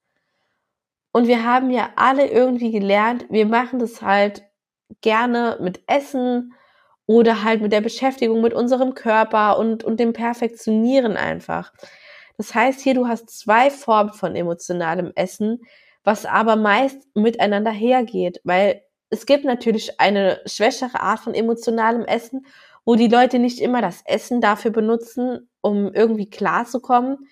Und 1.12 1.28
wir 1.28 1.44
haben 1.44 1.72
ja 1.72 1.90
alle 1.96 2.28
irgendwie 2.28 2.72
gelernt, 2.72 3.26
wir 3.30 3.46
machen 3.48 3.80
das 3.80 4.02
halt 4.02 4.44
gerne 5.02 5.58
mit 5.60 5.82
Essen 5.88 6.54
oder 7.08 7.44
halt 7.44 7.62
mit 7.62 7.72
der 7.72 7.82
Beschäftigung 7.82 8.42
mit 8.42 8.54
unserem 8.54 8.94
Körper 8.94 9.58
und, 9.60 9.84
und 9.84 10.00
dem 10.00 10.14
Perfektionieren 10.14 11.18
einfach. 11.18 11.74
Das 12.38 12.54
heißt 12.54 12.82
hier, 12.82 12.94
du 12.94 13.08
hast 13.08 13.30
zwei 13.30 13.70
Formen 13.70 14.14
von 14.14 14.36
emotionalem 14.36 15.12
Essen, 15.16 15.62
was 16.04 16.26
aber 16.26 16.56
meist 16.56 17.08
miteinander 17.16 17.72
hergeht, 17.72 18.42
weil 18.44 18.82
es 19.10 19.26
gibt 19.26 19.46
natürlich 19.46 20.00
eine 20.00 20.42
schwächere 20.46 21.00
Art 21.00 21.20
von 21.20 21.34
emotionalem 21.34 22.04
Essen, 22.06 22.46
wo 22.86 22.96
die 22.96 23.08
Leute 23.08 23.40
nicht 23.40 23.60
immer 23.60 23.82
das 23.82 24.02
Essen 24.06 24.42
dafür 24.42 24.72
benutzen, 24.72 25.50
um 25.62 25.94
irgendwie 25.94 26.30
klarzukommen. 26.30 27.28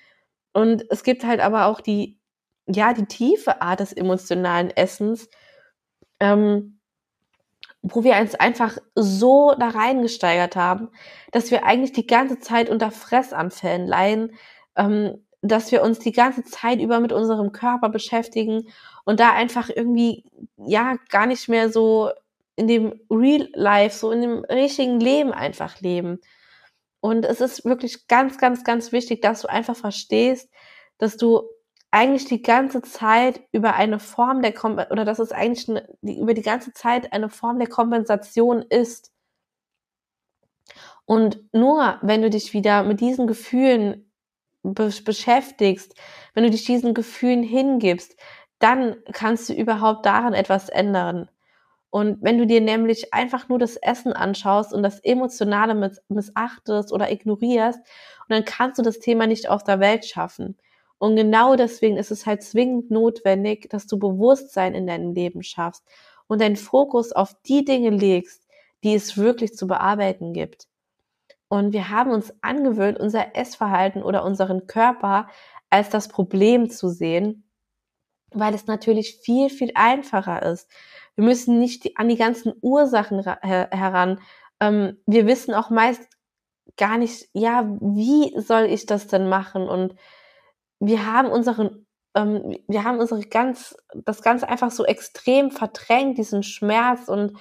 Und 0.53 0.85
es 0.89 1.03
gibt 1.03 1.23
halt 1.23 1.41
aber 1.41 1.65
auch 1.65 1.81
die, 1.81 2.19
ja, 2.67 2.93
die 2.93 3.05
tiefe 3.05 3.61
Art 3.61 3.79
des 3.79 3.93
emotionalen 3.93 4.71
Essens, 4.71 5.29
ähm, 6.19 6.79
wo 7.83 8.03
wir 8.03 8.15
uns 8.15 8.33
einfach 8.33 8.77
so 8.95 9.53
da 9.59 9.67
reingesteigert 9.67 10.55
haben, 10.55 10.89
dass 11.31 11.51
wir 11.51 11.65
eigentlich 11.65 11.91
die 11.91 12.07
ganze 12.07 12.39
Zeit 12.39 12.69
unter 12.69 12.91
Fressanfällen 12.91 13.85
leiden, 13.85 14.31
ähm, 14.77 15.23
dass 15.41 15.73
wir 15.73 15.83
uns 15.83 15.99
die 15.99 16.13
ganze 16.13 16.43
Zeit 16.45 16.79
über 16.79 17.01
mit 17.01 17.11
unserem 17.11 17.51
Körper 17.51 17.89
beschäftigen 17.89 18.69
und 19.03 19.19
da 19.19 19.33
einfach 19.33 19.69
irgendwie, 19.69 20.23
ja, 20.57 20.95
gar 21.09 21.25
nicht 21.25 21.49
mehr 21.49 21.69
so 21.69 22.09
in 22.55 22.67
dem 22.67 23.01
Real 23.09 23.49
Life, 23.53 23.97
so 23.97 24.11
in 24.11 24.21
dem 24.21 24.45
richtigen 24.45 25.01
Leben 25.01 25.33
einfach 25.33 25.81
leben. 25.81 26.21
Und 27.01 27.25
es 27.25 27.41
ist 27.41 27.65
wirklich 27.65 28.07
ganz, 28.07 28.37
ganz, 28.37 28.63
ganz 28.63 28.93
wichtig, 28.93 29.21
dass 29.21 29.41
du 29.41 29.49
einfach 29.49 29.75
verstehst, 29.75 30.49
dass 30.97 31.17
du 31.17 31.43
eigentlich 31.93 32.25
die 32.25 32.41
ganze 32.41 32.81
Zeit 32.81 33.41
über 33.51 33.75
eine 33.75 33.99
Form 33.99 34.41
der 34.41 34.51
Kom 34.51 34.79
oder 34.89 35.05
dass 35.05 35.19
es 35.19 35.31
eigentlich 35.31 35.69
eine, 35.69 35.87
die, 36.01 36.19
über 36.19 36.33
die 36.33 36.41
ganze 36.41 36.73
Zeit 36.73 37.13
eine 37.13 37.29
Form 37.29 37.59
der 37.59 37.69
Kompensation 37.69 38.63
ist. 38.63 39.11
Und 41.05 41.39
nur 41.53 41.99
wenn 42.01 42.23
du 42.23 42.31
dich 42.31 42.53
wieder 42.53 42.83
mit 42.83 42.99
diesen 42.99 43.27
Gefühlen 43.27 44.11
be 44.63 44.91
beschäftigst, 45.05 45.93
wenn 46.33 46.43
du 46.43 46.49
dich 46.49 46.65
diesen 46.65 46.95
Gefühlen 46.95 47.43
hingibst, 47.43 48.15
dann 48.57 48.95
kannst 49.11 49.49
du 49.49 49.53
überhaupt 49.53 50.05
daran 50.07 50.33
etwas 50.33 50.69
ändern. 50.69 51.29
Und 51.91 52.23
wenn 52.23 52.39
du 52.39 52.47
dir 52.47 52.61
nämlich 52.61 53.13
einfach 53.13 53.49
nur 53.49 53.59
das 53.59 53.75
Essen 53.75 54.13
anschaust 54.13 54.73
und 54.73 54.81
das 54.81 54.99
Emotionale 55.01 56.01
missachtest 56.09 56.91
oder 56.91 57.11
ignorierst, 57.11 57.77
und 57.79 58.29
dann 58.29 58.45
kannst 58.45 58.79
du 58.79 58.83
das 58.83 58.99
Thema 58.99 59.27
nicht 59.27 59.47
aus 59.47 59.63
der 59.63 59.79
Welt 59.79 60.05
schaffen. 60.05 60.57
Und 61.03 61.17
genau 61.17 61.57
deswegen 61.57 61.97
ist 61.97 62.11
es 62.11 62.25
halt 62.25 62.43
zwingend 62.43 62.89
notwendig, 62.89 63.69
dass 63.69 63.87
du 63.87 63.99
Bewusstsein 63.99 64.73
in 64.73 64.87
deinem 64.87 65.13
Leben 65.13 65.43
schaffst 65.43 65.83
und 66.27 66.39
deinen 66.39 66.55
Fokus 66.55 67.11
auf 67.11 67.35
die 67.45 67.65
Dinge 67.65 67.89
legst, 67.89 68.47
die 68.85 68.95
es 68.95 69.17
wirklich 69.17 69.53
zu 69.53 69.67
bearbeiten 69.67 70.31
gibt. 70.31 70.69
Und 71.49 71.73
wir 71.73 71.89
haben 71.89 72.11
uns 72.11 72.33
angewöhnt, 72.39 72.97
unser 72.97 73.35
Essverhalten 73.35 74.01
oder 74.01 74.23
unseren 74.23 74.65
Körper 74.65 75.27
als 75.69 75.89
das 75.89 76.07
Problem 76.07 76.69
zu 76.69 76.87
sehen, 76.87 77.43
weil 78.31 78.53
es 78.53 78.67
natürlich 78.67 79.17
viel, 79.17 79.49
viel 79.49 79.73
einfacher 79.75 80.41
ist. 80.41 80.71
Wir 81.15 81.25
müssen 81.25 81.59
nicht 81.59 81.97
an 81.97 82.07
die 82.07 82.15
ganzen 82.15 82.53
Ursachen 82.61 83.21
heran. 83.21 84.21
Ähm, 84.61 84.95
wir 85.05 85.27
wissen 85.27 85.53
auch 85.53 85.69
meist 85.69 86.07
gar 86.77 86.97
nicht, 86.97 87.27
ja, 87.33 87.67
wie 87.81 88.39
soll 88.39 88.67
ich 88.67 88.85
das 88.85 89.07
denn 89.07 89.27
machen? 89.27 89.67
Und 89.67 89.95
wir 90.87 91.05
haben 91.05 91.29
unseren, 91.29 91.85
ähm, 92.15 92.57
wir 92.67 92.83
haben 92.83 92.99
unsere 92.99 93.21
ganz, 93.21 93.75
das 93.93 94.21
Ganze 94.21 94.47
einfach 94.49 94.71
so 94.71 94.85
extrem 94.85 95.51
verdrängt, 95.51 96.17
diesen 96.17 96.43
Schmerz 96.43 97.07
und 97.07 97.37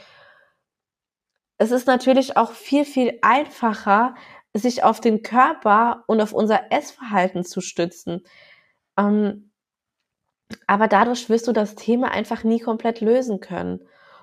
es 1.59 1.71
ist 1.71 1.87
natürlich 1.87 2.37
auch 2.37 2.53
viel, 2.53 2.85
viel 2.85 3.19
einfacher, 3.23 4.15
sich 4.55 4.85
auf 4.85 5.01
den 5.01 5.23
Körper 5.23 6.05
und 6.07 6.21
auf 6.21 6.33
unser 6.33 6.73
Essverhalten 6.73 7.45
zu 7.45 7.61
stützen. 7.61 8.25
Ähm, 8.99 9.53
aber 10.67 10.89
dadurch 10.89 11.29
wirst 11.31 11.49
du 11.49 11.53
das 11.53 11.75
Thema 11.75 12.11
einfach 12.11 12.45
nie 12.45 12.61
komplett 12.61 13.01
lösen 13.01 13.41
können. 13.41 13.81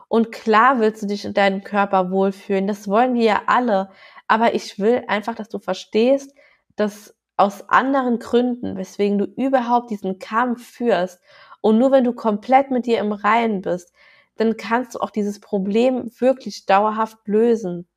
Und 0.08 0.32
klar 0.32 0.80
willst 0.80 1.04
du 1.04 1.08
dich 1.08 1.26
in 1.26 1.34
deinem 1.34 1.64
Körper 1.64 2.12
wohlfühlen, 2.12 2.68
das 2.68 2.88
wollen 2.88 3.14
wir 3.16 3.24
ja 3.24 3.42
alle. 3.48 3.90
Aber 4.28 4.54
ich 4.54 4.80
will 4.80 5.04
einfach, 5.08 5.36
dass 5.36 5.50
du 5.50 5.60
verstehst, 5.60 6.34
dass 6.76 7.16
aus 7.40 7.70
anderen 7.70 8.20
Gründen, 8.20 8.76
weswegen 8.76 9.18
du 9.18 9.26
überhaupt 9.26 9.90
diesen 9.92 10.20
Kampf 10.20 10.66
führst. 10.68 11.22
Und 11.62 11.78
nur 11.78 11.92
wenn 11.92 12.04
du 12.04 12.14
komplett 12.14 12.70
mit 12.70 12.86
dir 12.86 13.00
im 13.00 13.14
Reinen 13.14 13.62
bist, 13.62 13.94
dann 14.36 14.58
kannst 14.58 14.96
du 14.96 15.00
auch 15.00 15.10
dieses 15.10 15.40
Problem 15.40 16.12
wirklich 16.20 16.66
dauerhaft 16.66 17.18
lösen. 17.26 17.88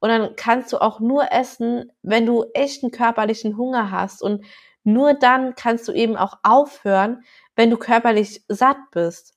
Und 0.00 0.08
dann 0.08 0.36
kannst 0.36 0.72
du 0.72 0.78
auch 0.78 1.00
nur 1.00 1.32
essen, 1.32 1.92
wenn 2.02 2.24
du 2.24 2.44
echten 2.54 2.90
körperlichen 2.90 3.56
Hunger 3.58 3.90
hast. 3.90 4.22
Und 4.22 4.44
nur 4.84 5.12
dann 5.12 5.54
kannst 5.54 5.86
du 5.88 5.92
eben 5.92 6.16
auch 6.16 6.38
aufhören, 6.42 7.22
wenn 7.56 7.70
du 7.70 7.76
körperlich 7.76 8.42
satt 8.48 8.78
bist. 8.90 9.34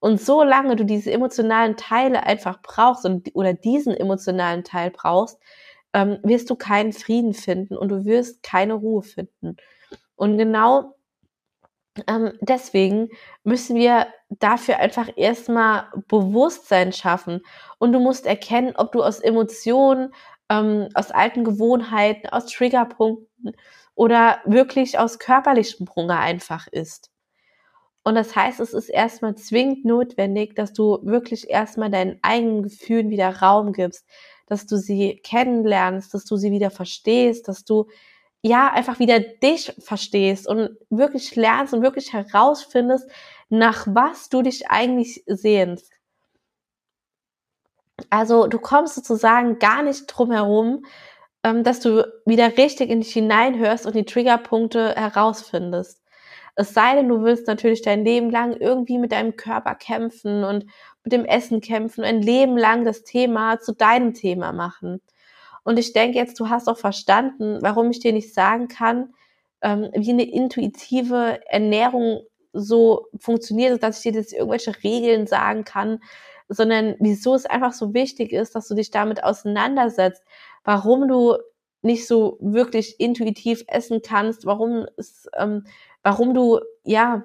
Und 0.00 0.20
solange 0.20 0.76
du 0.76 0.84
diese 0.84 1.12
emotionalen 1.12 1.76
Teile 1.76 2.22
einfach 2.22 2.62
brauchst 2.62 3.04
und, 3.04 3.30
oder 3.34 3.52
diesen 3.52 3.94
emotionalen 3.94 4.64
Teil 4.64 4.90
brauchst, 4.90 5.38
ähm, 5.98 6.18
wirst 6.22 6.48
du 6.48 6.54
keinen 6.54 6.92
Frieden 6.92 7.34
finden 7.34 7.76
und 7.76 7.88
du 7.88 8.04
wirst 8.04 8.42
keine 8.44 8.74
Ruhe 8.74 9.02
finden. 9.02 9.56
Und 10.14 10.38
genau 10.38 10.94
ähm, 12.06 12.32
deswegen 12.40 13.08
müssen 13.42 13.74
wir 13.74 14.06
dafür 14.28 14.78
einfach 14.78 15.08
erstmal 15.16 15.88
Bewusstsein 16.06 16.92
schaffen. 16.92 17.42
Und 17.78 17.92
du 17.92 17.98
musst 17.98 18.26
erkennen, 18.26 18.74
ob 18.76 18.92
du 18.92 19.02
aus 19.02 19.18
Emotionen, 19.18 20.14
ähm, 20.48 20.88
aus 20.94 21.10
alten 21.10 21.42
Gewohnheiten, 21.42 22.28
aus 22.28 22.46
Triggerpunkten 22.46 23.56
oder 23.96 24.40
wirklich 24.44 25.00
aus 25.00 25.18
körperlichem 25.18 25.88
Hunger 25.96 26.20
einfach 26.20 26.68
isst. 26.68 27.10
Und 28.04 28.14
das 28.14 28.36
heißt, 28.36 28.60
es 28.60 28.72
ist 28.72 28.88
erstmal 28.88 29.34
zwingend 29.34 29.84
notwendig, 29.84 30.54
dass 30.54 30.72
du 30.72 31.00
wirklich 31.02 31.50
erstmal 31.50 31.90
deinen 31.90 32.20
eigenen 32.22 32.62
Gefühlen 32.62 33.10
wieder 33.10 33.40
Raum 33.40 33.72
gibst, 33.72 34.06
dass 34.48 34.66
du 34.66 34.76
sie 34.76 35.20
kennenlernst, 35.22 36.12
dass 36.14 36.24
du 36.24 36.36
sie 36.36 36.50
wieder 36.50 36.70
verstehst, 36.70 37.48
dass 37.48 37.64
du 37.64 37.86
ja 38.42 38.72
einfach 38.72 38.98
wieder 38.98 39.20
dich 39.20 39.72
verstehst 39.78 40.48
und 40.48 40.70
wirklich 40.90 41.36
lernst 41.36 41.74
und 41.74 41.82
wirklich 41.82 42.12
herausfindest, 42.12 43.10
nach 43.48 43.86
was 43.88 44.28
du 44.28 44.42
dich 44.42 44.70
eigentlich 44.70 45.22
sehnst. 45.26 45.92
Also 48.10 48.46
du 48.46 48.58
kommst 48.58 48.94
sozusagen 48.94 49.58
gar 49.58 49.82
nicht 49.82 50.06
drum 50.06 50.30
herum, 50.30 50.84
ähm, 51.42 51.64
dass 51.64 51.80
du 51.80 52.06
wieder 52.24 52.56
richtig 52.56 52.90
in 52.90 53.00
dich 53.00 53.12
hineinhörst 53.12 53.86
und 53.86 53.94
die 53.96 54.04
Triggerpunkte 54.04 54.94
herausfindest. 54.94 56.02
Es 56.54 56.74
sei 56.74 56.96
denn, 56.96 57.08
du 57.08 57.22
willst 57.22 57.46
natürlich 57.46 57.82
dein 57.82 58.04
Leben 58.04 58.30
lang 58.30 58.52
irgendwie 58.52 58.98
mit 58.98 59.12
deinem 59.12 59.36
Körper 59.36 59.74
kämpfen 59.74 60.44
und 60.44 60.66
mit 61.08 61.12
dem 61.12 61.24
Essen 61.24 61.62
kämpfen, 61.62 62.04
ein 62.04 62.20
Leben 62.20 62.58
lang 62.58 62.84
das 62.84 63.02
Thema 63.02 63.58
zu 63.60 63.72
deinem 63.72 64.12
Thema 64.12 64.52
machen. 64.52 65.00
Und 65.64 65.78
ich 65.78 65.94
denke 65.94 66.18
jetzt, 66.18 66.38
du 66.38 66.50
hast 66.50 66.68
auch 66.68 66.76
verstanden, 66.76 67.58
warum 67.62 67.90
ich 67.90 68.00
dir 68.00 68.12
nicht 68.12 68.34
sagen 68.34 68.68
kann, 68.68 69.14
ähm, 69.62 69.88
wie 69.94 70.10
eine 70.10 70.30
intuitive 70.30 71.40
Ernährung 71.46 72.20
so 72.52 73.06
funktioniert, 73.18 73.82
dass 73.82 73.96
ich 73.96 74.02
dir 74.02 74.18
jetzt 74.18 74.34
irgendwelche 74.34 74.74
Regeln 74.84 75.26
sagen 75.26 75.64
kann, 75.64 76.00
sondern 76.50 76.94
wieso 77.00 77.34
es 77.34 77.46
einfach 77.46 77.72
so 77.72 77.94
wichtig 77.94 78.32
ist, 78.32 78.54
dass 78.54 78.68
du 78.68 78.74
dich 78.74 78.90
damit 78.90 79.24
auseinandersetzt, 79.24 80.22
warum 80.64 81.08
du 81.08 81.38
nicht 81.80 82.06
so 82.06 82.36
wirklich 82.40 83.00
intuitiv 83.00 83.64
essen 83.66 84.02
kannst, 84.02 84.44
warum 84.44 84.86
es 84.98 85.26
ähm, 85.38 85.64
warum 86.02 86.34
du 86.34 86.60
ja 86.84 87.24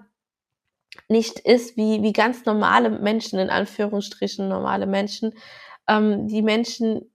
nicht 1.14 1.40
ist 1.40 1.78
wie, 1.78 2.02
wie 2.02 2.12
ganz 2.12 2.46
normale 2.46 2.90
Menschen, 2.90 3.40
in 3.40 3.52
Anführungsstrichen 3.52 4.50
normale 4.50 4.88
Menschen, 4.88 5.34
ähm, 5.88 6.28
die 6.28 6.42
Menschen, 6.42 7.10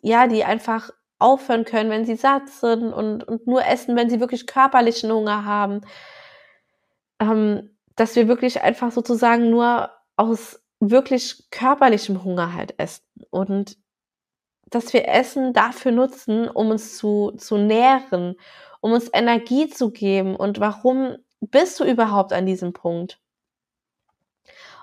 ja, 0.00 0.26
die 0.26 0.44
einfach 0.44 0.90
aufhören 1.18 1.64
können, 1.64 1.90
wenn 1.90 2.06
sie 2.06 2.16
satt 2.16 2.48
sind 2.48 2.92
und, 2.92 3.22
und 3.22 3.46
nur 3.46 3.64
essen, 3.66 3.96
wenn 3.96 4.08
sie 4.08 4.20
wirklich 4.20 4.46
körperlichen 4.46 5.12
Hunger 5.12 5.44
haben. 5.44 5.82
Ähm, 7.20 7.70
dass 7.96 8.16
wir 8.16 8.28
wirklich 8.28 8.62
einfach 8.62 8.92
sozusagen 8.92 9.50
nur 9.50 9.90
aus 10.16 10.62
wirklich 10.80 11.50
körperlichem 11.50 12.22
Hunger 12.24 12.54
halt 12.54 12.78
essen 12.78 13.04
und 13.30 13.76
dass 14.70 14.92
wir 14.92 15.08
Essen 15.08 15.52
dafür 15.52 15.92
nutzen, 15.92 16.48
um 16.48 16.70
uns 16.70 16.96
zu, 16.96 17.32
zu 17.36 17.56
nähren, 17.56 18.36
um 18.80 18.92
uns 18.92 19.10
Energie 19.12 19.68
zu 19.68 19.90
geben. 19.90 20.36
Und 20.36 20.60
warum 20.60 21.16
bist 21.40 21.80
du 21.80 21.84
überhaupt 21.84 22.32
an 22.32 22.46
diesem 22.46 22.72
Punkt? 22.72 23.20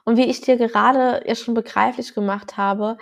Und 0.05 0.17
wie 0.17 0.25
ich 0.25 0.41
dir 0.41 0.57
gerade 0.57 1.23
ja 1.27 1.35
schon 1.35 1.53
begreiflich 1.55 2.13
gemacht 2.13 2.57
habe, 2.57 2.97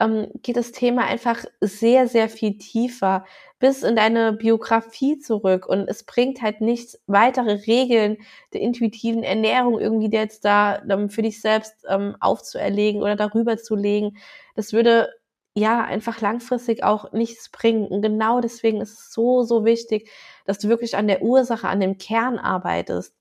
ähm, 0.00 0.28
geht 0.42 0.56
das 0.56 0.72
Thema 0.72 1.04
einfach 1.04 1.44
sehr, 1.60 2.06
sehr 2.08 2.28
viel 2.28 2.58
tiefer 2.58 3.24
bis 3.58 3.82
in 3.82 3.96
deine 3.96 4.32
Biografie 4.32 5.18
zurück 5.18 5.66
und 5.66 5.88
es 5.88 6.04
bringt 6.04 6.40
halt 6.42 6.60
nichts, 6.60 7.00
weitere 7.06 7.52
Regeln 7.66 8.18
der 8.52 8.60
intuitiven 8.60 9.24
Ernährung 9.24 9.80
irgendwie 9.80 10.10
jetzt 10.10 10.44
da 10.44 10.80
ähm, 10.88 11.10
für 11.10 11.22
dich 11.22 11.40
selbst 11.40 11.84
ähm, 11.88 12.16
aufzuerlegen 12.20 13.02
oder 13.02 13.16
darüber 13.16 13.56
zu 13.56 13.74
legen. 13.74 14.16
Das 14.54 14.72
würde 14.72 15.08
ja 15.54 15.82
einfach 15.84 16.20
langfristig 16.20 16.84
auch 16.84 17.12
nichts 17.12 17.50
bringen. 17.50 17.86
Und 17.88 18.02
genau 18.02 18.40
deswegen 18.40 18.80
ist 18.80 18.92
es 18.92 19.12
so, 19.12 19.42
so 19.42 19.64
wichtig, 19.64 20.08
dass 20.48 20.58
du 20.58 20.70
wirklich 20.70 20.96
an 20.96 21.08
der 21.08 21.20
Ursache, 21.20 21.68
an 21.68 21.78
dem 21.78 21.98
Kern 21.98 22.38
arbeitest. 22.38 23.14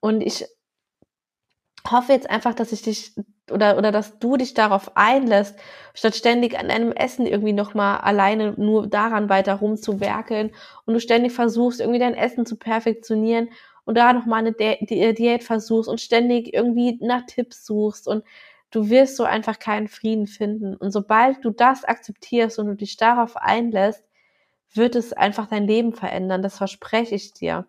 Und 0.00 0.22
ich 0.22 0.44
hoffe 1.88 2.12
jetzt 2.12 2.28
einfach, 2.28 2.52
dass 2.52 2.72
ich 2.72 2.82
dich 2.82 3.12
oder, 3.48 3.78
oder 3.78 3.92
dass 3.92 4.18
du 4.18 4.36
dich 4.36 4.54
darauf 4.54 4.96
einlässt, 4.96 5.56
statt 5.94 6.16
ständig 6.16 6.58
an 6.58 6.68
deinem 6.68 6.90
Essen 6.90 7.26
irgendwie 7.26 7.52
nochmal 7.52 7.98
alleine 7.98 8.54
nur 8.56 8.88
daran 8.88 9.28
weiter 9.28 9.54
rumzuwerkeln 9.54 10.50
und 10.84 10.94
du 10.94 11.00
ständig 11.00 11.32
versuchst, 11.32 11.78
irgendwie 11.78 12.00
dein 12.00 12.14
Essen 12.14 12.44
zu 12.44 12.56
perfektionieren 12.56 13.50
und 13.84 13.96
da 13.96 14.12
nochmal 14.12 14.40
eine 14.40 14.52
Di 14.52 15.14
Diät 15.14 15.44
versuchst 15.44 15.88
und 15.88 16.00
ständig 16.00 16.52
irgendwie 16.52 16.98
nach 17.00 17.24
Tipps 17.26 17.64
suchst 17.64 18.08
und 18.08 18.24
du 18.72 18.88
wirst 18.88 19.16
so 19.16 19.22
einfach 19.22 19.60
keinen 19.60 19.86
Frieden 19.86 20.26
finden. 20.26 20.74
Und 20.74 20.90
sobald 20.90 21.44
du 21.44 21.50
das 21.50 21.84
akzeptierst 21.84 22.58
und 22.58 22.66
du 22.66 22.74
dich 22.74 22.96
darauf 22.96 23.36
einlässt, 23.36 24.02
wird 24.74 24.96
es 24.96 25.12
einfach 25.12 25.46
dein 25.46 25.66
Leben 25.66 25.92
verändern. 25.92 26.42
Das 26.42 26.58
verspreche 26.58 27.14
ich 27.14 27.32
dir. 27.32 27.66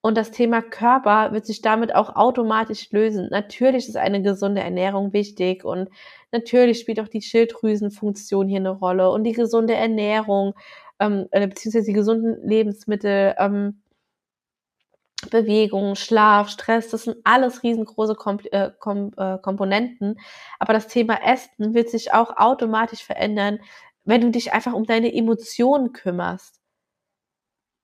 Und 0.00 0.16
das 0.16 0.30
Thema 0.30 0.62
Körper 0.62 1.32
wird 1.32 1.44
sich 1.44 1.60
damit 1.60 1.94
auch 1.94 2.14
automatisch 2.14 2.90
lösen. 2.92 3.28
Natürlich 3.30 3.88
ist 3.88 3.96
eine 3.96 4.22
gesunde 4.22 4.60
Ernährung 4.62 5.12
wichtig 5.12 5.64
und 5.64 5.88
natürlich 6.30 6.78
spielt 6.78 7.00
auch 7.00 7.08
die 7.08 7.22
Schilddrüsenfunktion 7.22 8.48
hier 8.48 8.60
eine 8.60 8.70
Rolle 8.70 9.10
und 9.10 9.24
die 9.24 9.32
gesunde 9.32 9.74
Ernährung, 9.74 10.54
ähm, 11.00 11.26
äh, 11.32 11.48
beziehungsweise 11.48 11.86
die 11.86 11.92
gesunden 11.94 12.48
Lebensmittel, 12.48 13.34
ähm, 13.38 13.82
Bewegung, 15.30 15.96
Schlaf, 15.96 16.48
Stress, 16.48 16.90
das 16.90 17.04
sind 17.04 17.16
alles 17.24 17.64
riesengroße 17.64 18.14
Kom 18.14 18.38
äh, 18.52 18.70
Kom 18.78 19.10
äh, 19.16 19.38
Komponenten. 19.38 20.18
Aber 20.60 20.72
das 20.72 20.86
Thema 20.86 21.18
Essen 21.24 21.74
wird 21.74 21.90
sich 21.90 22.12
auch 22.12 22.36
automatisch 22.36 23.02
verändern, 23.02 23.58
wenn 24.08 24.20
du 24.22 24.30
dich 24.30 24.52
einfach 24.52 24.72
um 24.72 24.84
deine 24.84 25.12
Emotionen 25.14 25.92
kümmerst. 25.92 26.60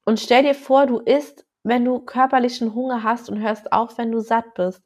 Und 0.04 0.20
stell 0.20 0.42
dir 0.42 0.54
vor, 0.54 0.86
du 0.86 0.98
isst 0.98 1.44
wenn 1.64 1.84
du 1.84 1.98
körperlichen 1.98 2.74
Hunger 2.74 3.02
hast 3.02 3.28
und 3.30 3.40
hörst 3.40 3.72
auf, 3.72 3.98
wenn 3.98 4.12
du 4.12 4.20
satt 4.20 4.54
bist. 4.54 4.82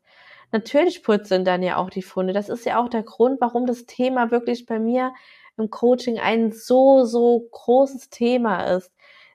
Natürlich 0.53 1.03
purzeln 1.03 1.44
dann 1.44 1.62
ja 1.62 1.77
auch 1.77 1.90
die 1.90 2.03
Funde. 2.03 2.33
Das 2.33 2.48
ist 2.48 2.64
ja 2.64 2.81
auch 2.81 2.88
der 2.88 3.03
Grund, 3.03 3.40
warum 3.40 3.66
das 3.66 3.85
Thema 3.85 4.31
wirklich 4.31 4.64
bei 4.64 4.79
mir 4.79 5.12
im 5.59 5.70
Coaching 5.70 6.18
ein 6.18 6.53
so, 6.53 7.05
so 7.05 7.48
großes 7.51 8.11
Thema 8.11 8.62
ist. 8.77 8.92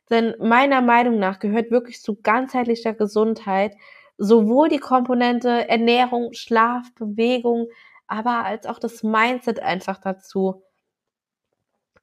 Denn 0.09 0.33
meiner 0.39 0.81
Meinung 0.81 1.19
nach 1.19 1.39
gehört 1.39 1.69
wirklich 1.69 2.01
zu 2.01 2.15
ganzheitlicher 2.21 2.93
Gesundheit 2.93 3.75
sowohl 4.17 4.69
die 4.69 4.79
Komponente 4.79 5.67
Ernährung, 5.69 6.33
Schlaf, 6.33 6.93
Bewegung, 6.95 7.67
aber 8.07 8.45
als 8.45 8.65
auch 8.67 8.79
das 8.79 9.03
Mindset 9.03 9.59
einfach 9.59 9.99
dazu. 9.99 10.63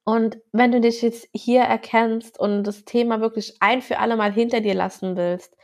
Und 0.04 0.38
wenn 0.52 0.72
du 0.72 0.80
dich 0.80 1.02
jetzt 1.02 1.28
hier 1.32 1.62
erkennst 1.62 2.38
und 2.38 2.64
das 2.64 2.84
Thema 2.84 3.20
wirklich 3.20 3.56
ein 3.60 3.82
für 3.82 3.98
alle 3.98 4.16
Mal 4.16 4.32
hinter 4.32 4.60
dir 4.60 4.74
lassen 4.74 5.16
willst, 5.16 5.56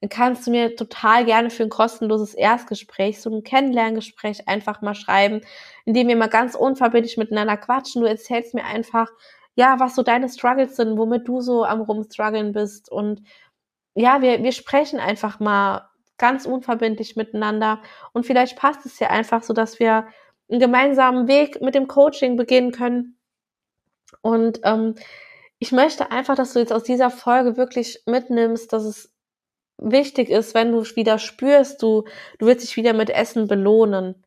dann 0.00 0.10
kannst 0.10 0.46
du 0.46 0.50
mir 0.50 0.76
total 0.76 1.24
gerne 1.24 1.50
für 1.50 1.62
ein 1.62 1.70
kostenloses 1.70 2.34
Erstgespräch, 2.34 3.20
so 3.20 3.30
ein 3.34 3.44
Kennenlerngespräch 3.44 4.46
einfach 4.48 4.82
mal 4.82 4.94
schreiben, 4.94 5.40
indem 5.84 6.08
wir 6.08 6.16
mal 6.16 6.28
ganz 6.28 6.54
unverbindlich 6.54 7.16
miteinander 7.16 7.56
quatschen. 7.56 8.02
Du 8.02 8.08
erzählst 8.08 8.54
mir 8.54 8.64
einfach, 8.64 9.08
ja, 9.54 9.80
was 9.80 9.94
so 9.94 10.02
deine 10.02 10.28
Struggles 10.28 10.76
sind, 10.76 10.98
womit 10.98 11.26
du 11.26 11.40
so 11.40 11.64
am 11.64 11.80
rumstruggeln 11.80 12.52
bist. 12.52 12.92
Und 12.92 13.22
ja, 13.94 14.20
wir, 14.20 14.42
wir 14.42 14.52
sprechen 14.52 15.00
einfach 15.00 15.40
mal 15.40 15.88
ganz 16.18 16.44
unverbindlich 16.44 17.16
miteinander. 17.16 17.80
Und 18.12 18.26
vielleicht 18.26 18.58
passt 18.58 18.84
es 18.84 18.98
ja 18.98 19.08
einfach 19.08 19.42
so, 19.42 19.54
dass 19.54 19.80
wir 19.80 20.06
einen 20.50 20.60
gemeinsamen 20.60 21.26
Weg 21.28 21.62
mit 21.62 21.74
dem 21.74 21.88
Coaching 21.88 22.36
beginnen 22.36 22.72
können 22.72 23.15
und 24.22 24.60
ähm, 24.64 24.94
ich 25.58 25.72
möchte 25.72 26.10
einfach, 26.10 26.36
dass 26.36 26.52
du 26.52 26.58
jetzt 26.58 26.72
aus 26.72 26.82
dieser 26.82 27.10
Folge 27.10 27.56
wirklich 27.56 28.02
mitnimmst, 28.06 28.72
dass 28.72 28.84
es 28.84 29.12
wichtig 29.78 30.30
ist, 30.30 30.54
wenn 30.54 30.72
du 30.72 30.82
wieder 30.96 31.18
spürst, 31.18 31.82
du, 31.82 32.04
du 32.38 32.46
willst 32.46 32.64
dich 32.66 32.76
wieder 32.76 32.92
mit 32.92 33.10
Essen 33.10 33.46
belohnen, 33.46 34.24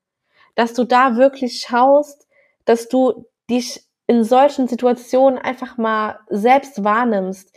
dass 0.55 0.73
du 0.73 0.83
da 0.83 1.15
wirklich 1.15 1.61
schaust, 1.61 2.27
dass 2.65 2.87
du 2.87 3.25
dich 3.49 3.83
in 4.07 4.23
solchen 4.23 4.67
Situationen 4.67 5.37
einfach 5.37 5.77
mal 5.77 6.19
selbst 6.29 6.83
wahrnimmst. 6.83 7.55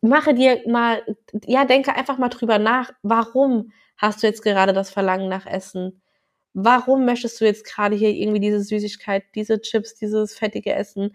Mache 0.00 0.34
dir 0.34 0.62
mal, 0.66 1.02
ja, 1.44 1.66
denke 1.66 1.94
einfach 1.94 2.16
mal 2.18 2.30
drüber 2.30 2.58
nach, 2.58 2.90
warum 3.02 3.72
hast 3.98 4.22
du 4.22 4.26
jetzt 4.26 4.42
gerade 4.42 4.72
das 4.72 4.90
Verlangen 4.90 5.28
nach 5.28 5.46
Essen? 5.46 6.00
Warum 6.60 7.04
möchtest 7.04 7.40
du 7.40 7.44
jetzt 7.44 7.64
gerade 7.64 7.94
hier 7.96 8.10
irgendwie 8.10 8.40
diese 8.40 8.60
Süßigkeit, 8.60 9.24
diese 9.34 9.60
Chips, 9.60 9.94
dieses 9.94 10.34
fettige 10.34 10.74
Essen? 10.74 11.12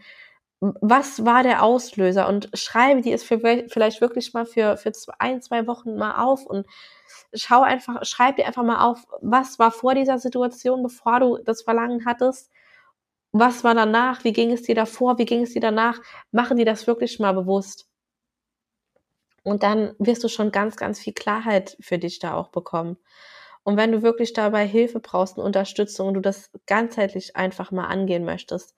was 0.81 1.25
war 1.25 1.43
der 1.43 1.61
Auslöser 1.61 2.27
und 2.29 2.49
schreibe 2.53 3.01
die 3.01 3.11
es 3.11 3.23
für, 3.23 3.39
vielleicht 3.67 3.99
wirklich 3.99 4.33
mal 4.33 4.45
für, 4.45 4.77
für 4.77 4.93
ein, 5.19 5.41
zwei 5.41 5.67
Wochen 5.67 5.97
mal 5.97 6.23
auf 6.23 6.45
und 6.45 6.65
schau 7.33 7.61
einfach, 7.61 8.05
schreib 8.05 8.37
dir 8.37 8.45
einfach 8.47 8.63
mal 8.63 8.85
auf, 8.85 9.05
was 9.21 9.59
war 9.59 9.71
vor 9.71 9.93
dieser 9.93 10.19
Situation, 10.19 10.81
bevor 10.83 11.19
du 11.19 11.37
das 11.43 11.63
Verlangen 11.63 12.05
hattest, 12.05 12.49
was 13.33 13.63
war 13.65 13.75
danach, 13.75 14.23
wie 14.23 14.31
ging 14.31 14.51
es 14.51 14.61
dir 14.61 14.75
davor, 14.75 15.17
wie 15.17 15.25
ging 15.25 15.41
es 15.43 15.53
dir 15.53 15.61
danach, 15.61 15.99
machen 16.31 16.57
die 16.57 16.65
das 16.65 16.87
wirklich 16.87 17.19
mal 17.19 17.33
bewusst. 17.33 17.89
Und 19.43 19.63
dann 19.63 19.93
wirst 19.99 20.23
du 20.23 20.29
schon 20.29 20.51
ganz, 20.53 20.77
ganz 20.77 20.99
viel 20.99 21.13
Klarheit 21.13 21.75
für 21.81 21.97
dich 21.97 22.19
da 22.19 22.35
auch 22.35 22.49
bekommen. 22.49 22.97
Und 23.63 23.77
wenn 23.77 23.91
du 23.91 24.01
wirklich 24.01 24.33
dabei 24.33 24.67
Hilfe 24.67 24.99
brauchst 24.99 25.37
und 25.37 25.45
Unterstützung 25.45 26.09
und 26.09 26.13
du 26.15 26.19
das 26.21 26.51
ganzheitlich 26.67 27.35
einfach 27.35 27.71
mal 27.71 27.85
angehen 27.87 28.25
möchtest, 28.25 28.75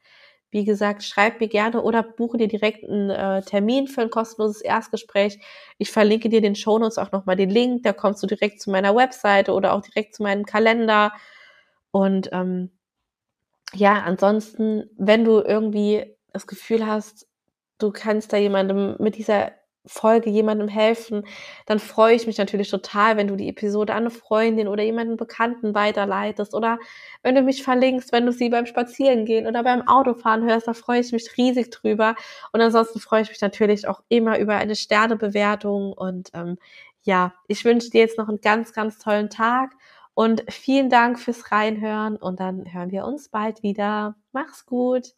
wie 0.51 0.63
gesagt, 0.63 1.03
schreib 1.03 1.41
mir 1.41 1.49
gerne 1.49 1.81
oder 1.81 2.01
buche 2.01 2.37
dir 2.37 2.47
direkt 2.47 2.83
einen 2.85 3.09
äh, 3.09 3.41
Termin 3.41 3.87
für 3.87 4.01
ein 4.01 4.09
kostenloses 4.09 4.61
Erstgespräch. 4.61 5.39
Ich 5.79 5.91
verlinke 5.91 6.29
dir 6.29 6.39
den 6.39 6.55
Shownotes 6.55 6.97
auch 6.97 7.11
nochmal 7.11 7.35
den 7.35 7.49
Link. 7.49 7.83
Da 7.83 7.91
kommst 7.93 8.23
du 8.23 8.27
direkt 8.27 8.61
zu 8.61 8.71
meiner 8.71 8.95
Webseite 8.95 9.51
oder 9.53 9.73
auch 9.73 9.81
direkt 9.81 10.15
zu 10.15 10.23
meinem 10.23 10.45
Kalender. 10.45 11.11
Und 11.91 12.29
ähm, 12.31 12.71
ja, 13.73 14.03
ansonsten, 14.03 14.89
wenn 14.97 15.25
du 15.25 15.41
irgendwie 15.41 16.15
das 16.31 16.47
Gefühl 16.47 16.87
hast, 16.87 17.27
du 17.79 17.91
kannst 17.91 18.31
da 18.31 18.37
jemandem 18.37 18.95
mit 18.99 19.17
dieser 19.17 19.51
Folge 19.87 20.29
jemandem 20.29 20.67
helfen, 20.67 21.25
dann 21.65 21.79
freue 21.79 22.15
ich 22.15 22.27
mich 22.27 22.37
natürlich 22.37 22.69
total, 22.69 23.17
wenn 23.17 23.27
du 23.27 23.35
die 23.35 23.49
Episode 23.49 23.93
an 23.93 24.03
eine 24.03 24.09
Freundin 24.09 24.67
oder 24.67 24.83
jemanden 24.83 25.17
Bekannten 25.17 25.73
weiterleitest 25.75 26.53
oder 26.53 26.79
wenn 27.23 27.35
du 27.35 27.41
mich 27.41 27.63
verlinkst, 27.63 28.11
wenn 28.11 28.25
du 28.25 28.31
sie 28.31 28.49
beim 28.49 28.65
Spazierengehen 28.65 29.47
oder 29.47 29.63
beim 29.63 29.87
Autofahren 29.87 30.43
hörst, 30.43 30.67
da 30.67 30.73
freue 30.73 31.01
ich 31.01 31.11
mich 31.11 31.37
riesig 31.37 31.71
drüber. 31.71 32.15
Und 32.51 32.61
ansonsten 32.61 32.99
freue 32.99 33.21
ich 33.21 33.29
mich 33.29 33.41
natürlich 33.41 33.87
auch 33.87 34.01
immer 34.09 34.39
über 34.39 34.55
eine 34.55 34.75
Sternebewertung 34.75 35.93
und 35.93 36.29
ähm, 36.33 36.57
ja, 37.03 37.33
ich 37.47 37.63
wünsche 37.65 37.89
dir 37.91 38.01
jetzt 38.01 38.17
noch 38.17 38.29
einen 38.29 38.41
ganz, 38.41 38.73
ganz 38.73 38.97
tollen 38.97 39.29
Tag 39.29 39.71
und 40.15 40.43
vielen 40.49 40.89
Dank 40.89 41.19
fürs 41.19 41.51
Reinhören 41.51 42.17
und 42.17 42.39
dann 42.39 42.73
hören 42.73 42.91
wir 42.91 43.05
uns 43.05 43.29
bald 43.29 43.63
wieder. 43.63 44.15
Mach's 44.31 44.65
gut. 44.65 45.13